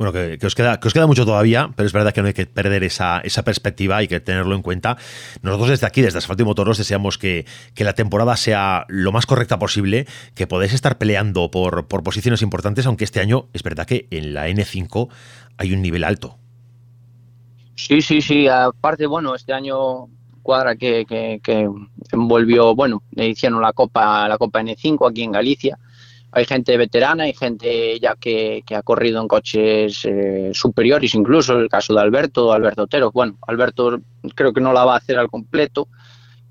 bueno, 0.00 0.14
que, 0.14 0.46
os 0.46 0.54
queda, 0.54 0.80
que 0.80 0.88
os 0.88 0.94
queda 0.94 1.06
mucho 1.06 1.26
todavía, 1.26 1.72
pero 1.76 1.86
es 1.86 1.92
verdad 1.92 2.14
que 2.14 2.22
no 2.22 2.28
hay 2.28 2.32
que 2.32 2.46
perder 2.46 2.84
esa, 2.84 3.18
esa 3.18 3.44
perspectiva, 3.44 3.98
hay 3.98 4.08
que 4.08 4.18
tenerlo 4.18 4.54
en 4.54 4.62
cuenta. 4.62 4.96
Nosotros 5.42 5.68
desde 5.68 5.86
aquí, 5.86 6.00
desde 6.00 6.16
Asfalto 6.16 6.42
y 6.42 6.46
Motoros, 6.46 6.78
deseamos 6.78 7.18
que, 7.18 7.44
que 7.74 7.84
la 7.84 7.92
temporada 7.92 8.34
sea 8.38 8.86
lo 8.88 9.12
más 9.12 9.26
correcta 9.26 9.58
posible, 9.58 10.06
que 10.34 10.46
podáis 10.46 10.72
estar 10.72 10.96
peleando 10.96 11.50
por, 11.50 11.86
por 11.86 12.02
posiciones 12.02 12.40
importantes, 12.40 12.86
aunque 12.86 13.04
este 13.04 13.20
año 13.20 13.48
es 13.52 13.62
verdad 13.62 13.86
que 13.86 14.08
en 14.10 14.32
la 14.32 14.48
N5 14.48 15.10
hay 15.58 15.74
un 15.74 15.82
nivel 15.82 16.04
alto. 16.04 16.38
Sí, 17.74 18.00
sí, 18.00 18.22
sí. 18.22 18.48
Aparte, 18.48 19.04
bueno, 19.04 19.34
este 19.34 19.52
año 19.52 20.06
cuadra 20.40 20.76
que, 20.76 21.04
que, 21.04 21.40
que 21.42 21.68
envolvió, 22.10 22.74
bueno, 22.74 23.02
hicieron 23.16 23.60
la 23.60 23.74
Copa, 23.74 24.26
la 24.30 24.38
Copa 24.38 24.62
N5 24.62 25.10
aquí 25.10 25.24
en 25.24 25.32
Galicia 25.32 25.78
hay 26.32 26.44
gente 26.44 26.76
veterana, 26.76 27.24
hay 27.24 27.34
gente 27.34 27.98
ya 27.98 28.14
que, 28.14 28.62
ha 28.74 28.82
corrido 28.82 29.20
en 29.20 29.28
coches 29.28 30.04
eh, 30.04 30.50
superiores, 30.54 31.14
incluso 31.14 31.58
el 31.58 31.68
caso 31.68 31.94
de 31.94 32.00
Alberto, 32.00 32.52
Alberto 32.52 32.82
Otero. 32.82 33.10
Bueno, 33.12 33.36
Alberto 33.46 34.00
creo 34.34 34.52
que 34.52 34.60
no 34.60 34.72
la 34.72 34.84
va 34.84 34.94
a 34.94 34.98
hacer 34.98 35.18
al 35.18 35.28
completo, 35.28 35.88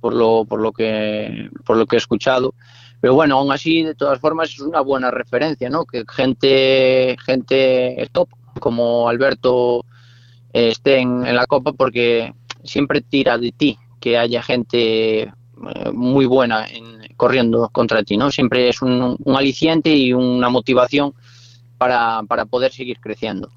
por 0.02 0.14
lo, 0.14 0.46
por 0.46 0.62
lo, 0.62 0.72
que, 0.72 1.50
por 1.66 1.78
lo 1.78 1.86
que 1.86 1.96
he 1.96 2.00
escuchado. 2.00 2.54
Pero 3.00 3.14
bueno, 3.14 3.38
aún 3.38 3.52
así, 3.52 3.84
de 3.84 3.96
todas 3.96 4.20
formas, 4.20 4.50
es 4.50 4.60
una 4.60 4.82
buena 4.82 5.12
referencia, 5.12 5.70
¿no? 5.70 5.86
Que 5.86 6.04
gente, 6.08 7.16
gente 7.26 8.10
top 8.12 8.30
como 8.60 9.08
Alberto 9.08 9.86
eh, 10.52 10.70
esté 10.70 11.00
en, 11.00 11.26
en 11.26 11.36
la 11.36 11.48
Copa 11.48 11.72
porque 11.72 12.34
siempre 12.64 13.02
tira 13.02 13.38
de 13.38 13.54
ti 13.54 13.78
que 14.00 14.18
haya 14.18 14.42
gente 14.42 15.22
eh, 15.22 15.32
muy 15.94 16.26
buena 16.26 16.68
en, 16.68 16.99
corriendo 17.20 17.68
contra 17.74 18.02
ti, 18.02 18.16
¿no? 18.16 18.32
Siempre 18.32 18.70
es 18.70 18.82
un, 18.82 19.18
un 19.22 19.36
aliciente 19.36 19.94
y 19.94 20.14
una 20.14 20.48
motivación 20.48 21.14
para, 21.78 22.24
para 22.24 22.46
poder 22.46 22.72
seguir 22.72 23.02
creciendo. 23.02 23.52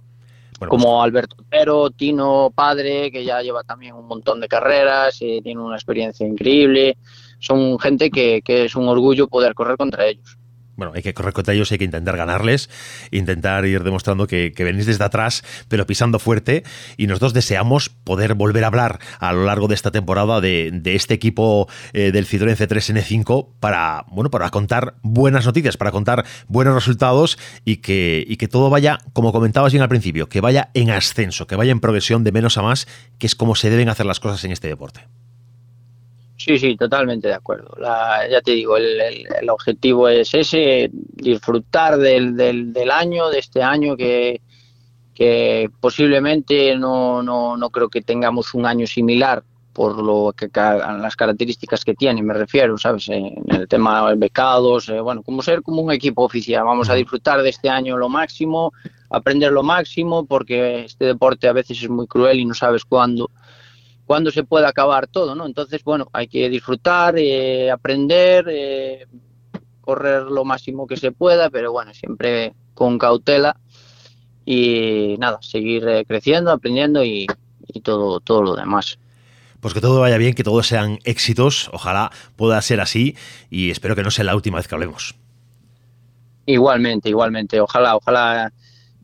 Bueno, 0.59 0.69
como 0.69 0.97
pues... 0.97 1.05
Alberto 1.05 1.37
Pero, 1.49 1.91
Tino 1.91 2.51
Padre, 2.53 3.13
que 3.13 3.25
ya 3.25 3.41
lleva 3.41 3.63
también 3.63 3.95
un 3.95 4.09
montón 4.09 4.41
de 4.41 4.49
carreras, 4.49 5.17
eh, 5.21 5.41
tiene 5.45 5.61
una 5.61 5.77
experiencia 5.77 6.27
increíble. 6.27 6.99
Son 7.39 7.79
gente 7.79 8.11
que, 8.11 8.43
que 8.43 8.65
es 8.65 8.75
un 8.75 8.89
orgullo 8.89 9.29
poder 9.29 9.55
correr 9.55 9.77
contra 9.77 10.07
ellos 10.07 10.37
bueno, 10.83 10.97
hay 10.97 11.03
que 11.03 11.15
correr 11.15 11.33
contra 11.33 11.55
ellos, 11.55 11.71
hay 11.71 11.79
que 11.79 11.85
intentar 11.85 12.17
ganarles, 12.17 12.69
intentar 13.13 13.65
ir 13.67 13.85
demostrando 13.85 14.27
que, 14.27 14.53
venís 14.59 14.87
desde 14.87 15.05
atrás, 15.05 15.45
pero 15.69 15.87
pisando 15.87 16.19
fuerte. 16.19 16.65
Y 16.97 17.07
nosotros 17.07 17.35
deseamos 17.35 17.89
poder 17.89 18.35
volver 18.35 18.65
a 18.65 18.67
hablar 18.67 18.99
a 19.19 19.33
lo 19.33 19.45
largo 19.45 19.69
de 19.69 19.75
esta 19.75 19.91
temporada 19.91 20.41
de, 20.41 20.83
este 20.85 21.15
equipo 21.15 21.69
eh, 21.93 22.11
del 22.13 22.27
Citroën 22.27 22.57
C3 22.57 22.95
N5 22.95 23.49
para, 23.61 24.05
bueno, 24.09 24.31
para 24.31 24.51
contar 24.51 24.95
buenas 25.03 25.47
noticias, 25.47 25.77
para 25.77 25.93
contar 25.93 26.25
buenos 26.49 26.75
resultados 26.75 27.39
y 27.65 27.77
que, 27.77 28.25
y 28.27 28.37
que 28.37 28.49
todo 28.49 28.69
vaya, 28.69 28.99
como 29.13 29.33
comentabas 29.33 29.73
bien 29.73 29.83
al 29.83 29.89
principio, 29.89 30.29
que 30.29 30.41
vaya 30.41 30.71
en 30.75 30.91
ascenso, 30.91 31.47
que 31.47 31.57
vaya 31.57 31.73
en 31.73 31.81
progresión 31.81 32.25
de 32.25 32.33
menos 32.33 32.59
a 32.59 32.63
más, 32.63 32.89
que 33.19 33.27
es 33.27 33.35
como 33.37 33.55
se 33.55 33.71
deben 33.71 33.89
hacer 33.89 34.07
las 34.07 34.21
cosas 34.21 34.43
en 34.45 34.53
este 34.53 34.69
deporte. 34.69 35.07
Sí, 36.45 36.59
sí, 36.59 36.77
totalmente 36.77 37.29
de 37.29 37.35
acuerdo. 37.35 37.73
La, 37.79 38.29
ya 38.29 38.41
te 38.41 38.51
digo, 38.51 38.77
el, 38.77 39.01
el, 39.01 39.27
el, 39.41 39.49
objetivo 39.49 40.09
es 40.09 40.35
ese, 40.35 40.91
disfrutar 40.93 41.99
del, 41.99 42.37
del, 42.37 42.73
del, 42.73 42.91
año, 42.91 43.29
de 43.29 43.39
este 43.39 43.63
año 43.63 43.97
que, 43.97 44.41
que 45.15 45.71
posiblemente 45.79 46.77
no, 46.77 47.23
no, 47.23 47.57
no, 47.57 47.71
creo 47.71 47.89
que 47.89 48.03
tengamos 48.03 48.55
un 48.55 48.67
año 48.67 48.89
similar 48.89 49.45
por 49.73 50.03
lo 50.03 50.35
que 50.37 50.51
las 50.53 51.15
características 51.15 51.85
que 51.85 51.95
tiene, 51.95 52.23
me 52.23 52.35
refiero, 52.35 52.77
¿sabes? 52.77 53.09
En 53.09 53.45
el 53.49 53.69
tema 53.69 54.11
de 54.11 54.17
becados, 54.17 54.89
eh, 54.89 55.01
bueno, 55.01 55.23
como 55.23 55.43
ser 55.43 55.63
como 55.63 55.81
un 55.81 55.93
equipo 55.93 56.25
oficial. 56.25 56.65
Vamos 56.65 56.91
a 56.91 56.95
disfrutar 56.95 57.41
de 57.41 57.51
este 57.51 57.71
año 57.71 57.97
lo 57.97 58.09
máximo, 58.09 58.73
aprender 59.11 59.53
lo 59.53 59.63
máximo, 59.63 60.27
porque 60.27 60.87
este 60.87 61.05
deporte 61.05 61.47
a 61.47 61.53
veces 61.53 61.81
es 61.83 61.89
muy 61.89 62.09
cruel 62.09 62.41
y 62.41 62.45
no 62.45 62.53
sabes 62.53 62.85
cuándo 62.85 63.31
cuándo 64.07 64.31
se 64.31 64.45
puede 64.45 64.67
acabar 64.67 65.07
todo, 65.07 65.35
¿no? 65.35 65.47
Entonces, 65.47 65.83
bueno, 65.85 66.09
hay 66.13 66.29
que 66.29 66.49
disfrutar, 66.49 67.15
eh, 67.19 67.71
aprender, 67.71 68.47
eh, 68.49 69.07
correr 69.81 70.25
lo 70.25 70.45
máximo 70.45 70.87
que 70.87 70.97
se 70.97 71.13
pueda, 71.13 71.51
pero 71.51 71.73
bueno, 71.73 71.93
siempre 71.95 72.55
con 72.75 72.99
cautela 72.99 73.57
y 74.45 75.17
nada, 75.19 75.39
seguir 75.43 75.87
eh, 75.89 76.05
creciendo, 76.07 76.51
aprendiendo 76.51 77.05
y, 77.05 77.27
y, 77.69 77.81
todo, 77.81 78.21
todo 78.21 78.43
lo 78.43 78.57
demás. 78.57 78.99
Pues 79.61 79.75
que 79.75 79.81
todo 79.81 80.01
vaya 80.01 80.19
bien, 80.19 80.35
que 80.35 80.43
todos 80.43 80.67
sean 80.67 80.99
éxitos, 81.05 81.71
ojalá 81.73 82.11
pueda 82.35 82.61
ser 82.63 82.81
así 82.81 83.17
y 83.49 83.71
espero 83.71 83.95
que 83.95 84.03
no 84.03 84.11
sea 84.11 84.25
la 84.25 84.35
última 84.35 84.57
vez 84.57 84.67
que 84.67 84.75
hablemos. 84.75 85.15
Igualmente, 86.47 87.09
igualmente, 87.09 87.61
ojalá, 87.61 87.95
ojalá 87.95 88.53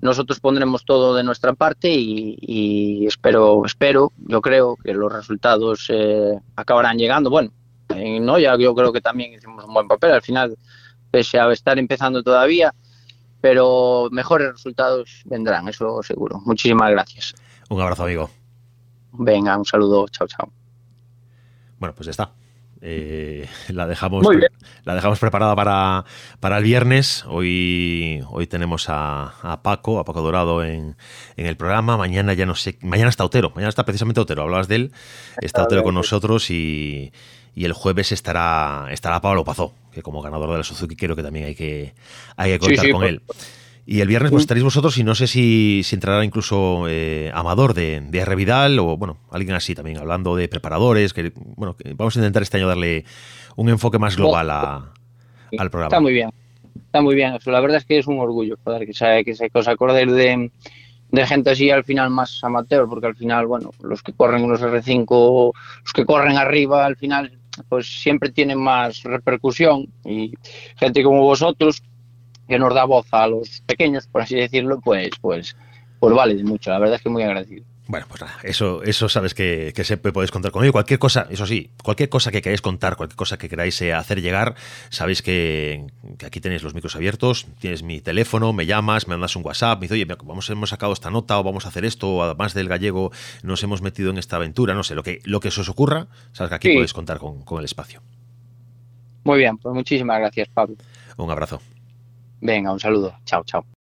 nosotros 0.00 0.40
pondremos 0.40 0.84
todo 0.84 1.14
de 1.14 1.24
nuestra 1.24 1.54
parte 1.54 1.90
y, 1.90 2.36
y 2.40 3.06
espero, 3.06 3.64
espero, 3.64 4.12
yo 4.18 4.40
creo 4.40 4.76
que 4.76 4.94
los 4.94 5.12
resultados 5.12 5.86
eh, 5.88 6.38
acabarán 6.56 6.98
llegando. 6.98 7.30
Bueno, 7.30 7.50
en 7.90 8.24
Noya 8.24 8.56
yo 8.56 8.74
creo 8.74 8.92
que 8.92 9.00
también 9.00 9.32
hicimos 9.32 9.64
un 9.64 9.74
buen 9.74 9.88
papel. 9.88 10.12
Al 10.12 10.22
final, 10.22 10.56
pese 11.10 11.38
a 11.38 11.50
estar 11.52 11.78
empezando 11.78 12.22
todavía, 12.22 12.74
pero 13.40 14.08
mejores 14.10 14.52
resultados 14.52 15.22
vendrán, 15.24 15.68
eso 15.68 16.02
seguro. 16.02 16.40
Muchísimas 16.44 16.90
gracias. 16.90 17.34
Un 17.68 17.80
abrazo, 17.80 18.04
amigo. 18.04 18.30
Venga, 19.12 19.56
un 19.56 19.64
saludo, 19.64 20.06
chao, 20.08 20.26
chao. 20.26 20.50
Bueno, 21.78 21.94
pues 21.94 22.06
ya 22.06 22.10
está. 22.10 22.32
Eh, 22.80 23.48
la, 23.68 23.86
dejamos, 23.86 24.26
la 24.84 24.94
dejamos 24.94 25.18
preparada 25.18 25.54
para, 25.56 26.04
para 26.40 26.58
el 26.58 26.64
viernes. 26.64 27.24
Hoy, 27.28 28.22
hoy 28.30 28.46
tenemos 28.46 28.86
a, 28.88 29.60
Paco, 29.62 29.98
a 29.98 30.04
Paco 30.04 30.22
Dorado 30.22 30.64
en, 30.64 30.96
en, 31.36 31.46
el 31.46 31.56
programa. 31.56 31.96
Mañana 31.96 32.34
ya 32.34 32.46
no 32.46 32.54
sé. 32.54 32.78
Mañana 32.82 33.10
está 33.10 33.24
Otero. 33.24 33.50
Mañana 33.50 33.70
está 33.70 33.84
precisamente 33.84 34.20
Otero. 34.20 34.42
Hablabas 34.42 34.68
de 34.68 34.76
él. 34.76 34.92
Está 35.40 35.64
Otero 35.64 35.82
con 35.82 35.94
nosotros 35.94 36.50
y, 36.50 37.12
y 37.58 37.64
el 37.64 37.72
jueves 37.72 38.12
estará, 38.12 38.86
estará 38.90 39.20
Pablo 39.20 39.42
Pazó, 39.42 39.74
que 39.90 40.00
como 40.00 40.22
ganador 40.22 40.52
de 40.52 40.58
la 40.58 40.62
Suzuki 40.62 40.94
creo 40.94 41.16
que 41.16 41.24
también 41.24 41.46
hay 41.46 41.54
que, 41.56 41.92
hay 42.36 42.52
que 42.52 42.58
contar 42.60 42.90
con 42.92 43.04
él. 43.04 43.22
Y 43.90 44.02
el 44.02 44.08
viernes 44.08 44.30
pues 44.30 44.42
estaréis 44.42 44.64
vosotros 44.64 44.98
y 44.98 45.02
no 45.02 45.14
sé 45.14 45.26
si, 45.26 45.80
si 45.82 45.96
entrará 45.96 46.22
incluso 46.22 46.84
eh, 46.88 47.30
Amador 47.32 47.72
de, 47.72 48.02
de 48.02 48.18
R. 48.18 48.36
Vidal 48.36 48.78
o 48.80 48.98
bueno, 48.98 49.16
alguien 49.30 49.54
así 49.54 49.74
también, 49.74 49.96
hablando 49.96 50.36
de 50.36 50.46
preparadores, 50.46 51.14
que 51.14 51.32
bueno, 51.56 51.74
vamos 51.96 52.14
a 52.14 52.18
intentar 52.18 52.42
este 52.42 52.58
año 52.58 52.68
darle 52.68 53.06
un 53.56 53.70
enfoque 53.70 53.98
más 53.98 54.14
global 54.14 54.50
a, 54.50 54.92
al 55.56 55.70
programa. 55.70 55.86
Está 55.86 56.00
muy 56.00 56.12
bien, 56.12 56.30
está 56.84 57.00
muy 57.00 57.14
bien. 57.14 57.38
La 57.46 57.60
verdad 57.60 57.78
es 57.78 57.86
que 57.86 57.96
es 57.96 58.06
un 58.06 58.18
orgullo 58.18 58.58
poder 58.58 58.84
que 58.84 58.92
se, 58.92 59.24
que 59.24 59.34
se, 59.34 59.48
que 59.48 59.58
os 59.58 59.68
acordéis 59.68 60.12
de, 60.12 60.50
de 61.10 61.26
gente 61.26 61.48
así 61.48 61.70
al 61.70 61.84
final 61.84 62.10
más 62.10 62.44
amateur, 62.44 62.86
porque 62.90 63.06
al 63.06 63.16
final, 63.16 63.46
bueno, 63.46 63.70
los 63.82 64.02
que 64.02 64.12
corren 64.12 64.46
los 64.50 64.60
R5, 64.60 65.06
los 65.82 65.92
que 65.94 66.04
corren 66.04 66.36
arriba, 66.36 66.84
al 66.84 66.96
final, 66.96 67.38
pues 67.70 67.86
siempre 68.02 68.32
tienen 68.32 68.58
más 68.58 69.02
repercusión 69.02 69.86
y 70.04 70.34
gente 70.76 71.02
como 71.02 71.22
vosotros 71.22 71.82
que 72.48 72.58
nos 72.58 72.74
da 72.74 72.84
voz 72.84 73.06
a 73.12 73.26
los 73.26 73.60
pequeños, 73.66 74.06
por 74.06 74.22
así 74.22 74.36
decirlo, 74.36 74.80
pues, 74.80 75.10
pues, 75.20 75.56
pues 76.00 76.14
vale 76.14 76.42
mucho. 76.42 76.70
La 76.70 76.78
verdad 76.78 76.96
es 76.96 77.02
que 77.02 77.08
muy 77.08 77.22
agradecido. 77.22 77.64
Bueno, 77.88 78.04
pues 78.06 78.20
nada, 78.20 78.34
eso, 78.42 78.82
eso 78.82 79.08
sabes 79.08 79.32
que, 79.32 79.72
que 79.74 79.82
siempre 79.82 80.12
podéis 80.12 80.30
contar 80.30 80.52
conmigo. 80.52 80.72
Cualquier 80.72 80.98
cosa, 80.98 81.26
eso 81.30 81.46
sí, 81.46 81.70
cualquier 81.82 82.10
cosa 82.10 82.30
que 82.30 82.42
queráis 82.42 82.60
contar, 82.60 82.96
cualquier 82.96 83.16
cosa 83.16 83.38
que 83.38 83.48
queráis 83.48 83.80
eh, 83.80 83.94
hacer 83.94 84.20
llegar, 84.20 84.56
sabéis 84.90 85.22
que, 85.22 85.86
aquí 86.22 86.38
tenéis 86.38 86.62
los 86.62 86.74
micros 86.74 86.96
abiertos, 86.96 87.46
tienes 87.58 87.82
mi 87.82 88.02
teléfono, 88.02 88.52
me 88.52 88.66
llamas, 88.66 89.08
me 89.08 89.14
mandas 89.14 89.36
un 89.36 89.46
WhatsApp, 89.46 89.78
me 89.78 89.84
dices, 89.84 89.94
oye, 89.94 90.04
vamos, 90.04 90.50
hemos 90.50 90.68
sacado 90.68 90.92
esta 90.92 91.10
nota 91.10 91.38
o 91.38 91.42
vamos 91.42 91.64
a 91.64 91.68
hacer 91.68 91.86
esto, 91.86 92.10
o 92.10 92.22
además 92.22 92.52
del 92.52 92.68
gallego 92.68 93.10
nos 93.42 93.62
hemos 93.62 93.80
metido 93.80 94.10
en 94.10 94.18
esta 94.18 94.36
aventura, 94.36 94.74
no 94.74 94.82
sé, 94.82 94.94
lo 94.94 95.02
que, 95.02 95.20
lo 95.24 95.40
que 95.40 95.50
se 95.50 95.62
os 95.62 95.70
ocurra, 95.70 96.08
sabes 96.32 96.50
que 96.50 96.56
aquí 96.56 96.74
podéis 96.74 96.92
contar 96.92 97.18
con, 97.18 97.42
con 97.42 97.58
el 97.58 97.64
espacio. 97.64 98.02
Muy 99.24 99.38
bien, 99.38 99.56
pues 99.56 99.74
muchísimas 99.74 100.18
gracias, 100.18 100.48
Pablo. 100.48 100.76
Un 101.16 101.30
abrazo. 101.30 101.62
Venga, 102.40 102.72
un 102.72 102.80
saludo. 102.80 103.14
Chao, 103.24 103.44
chao. 103.44 103.77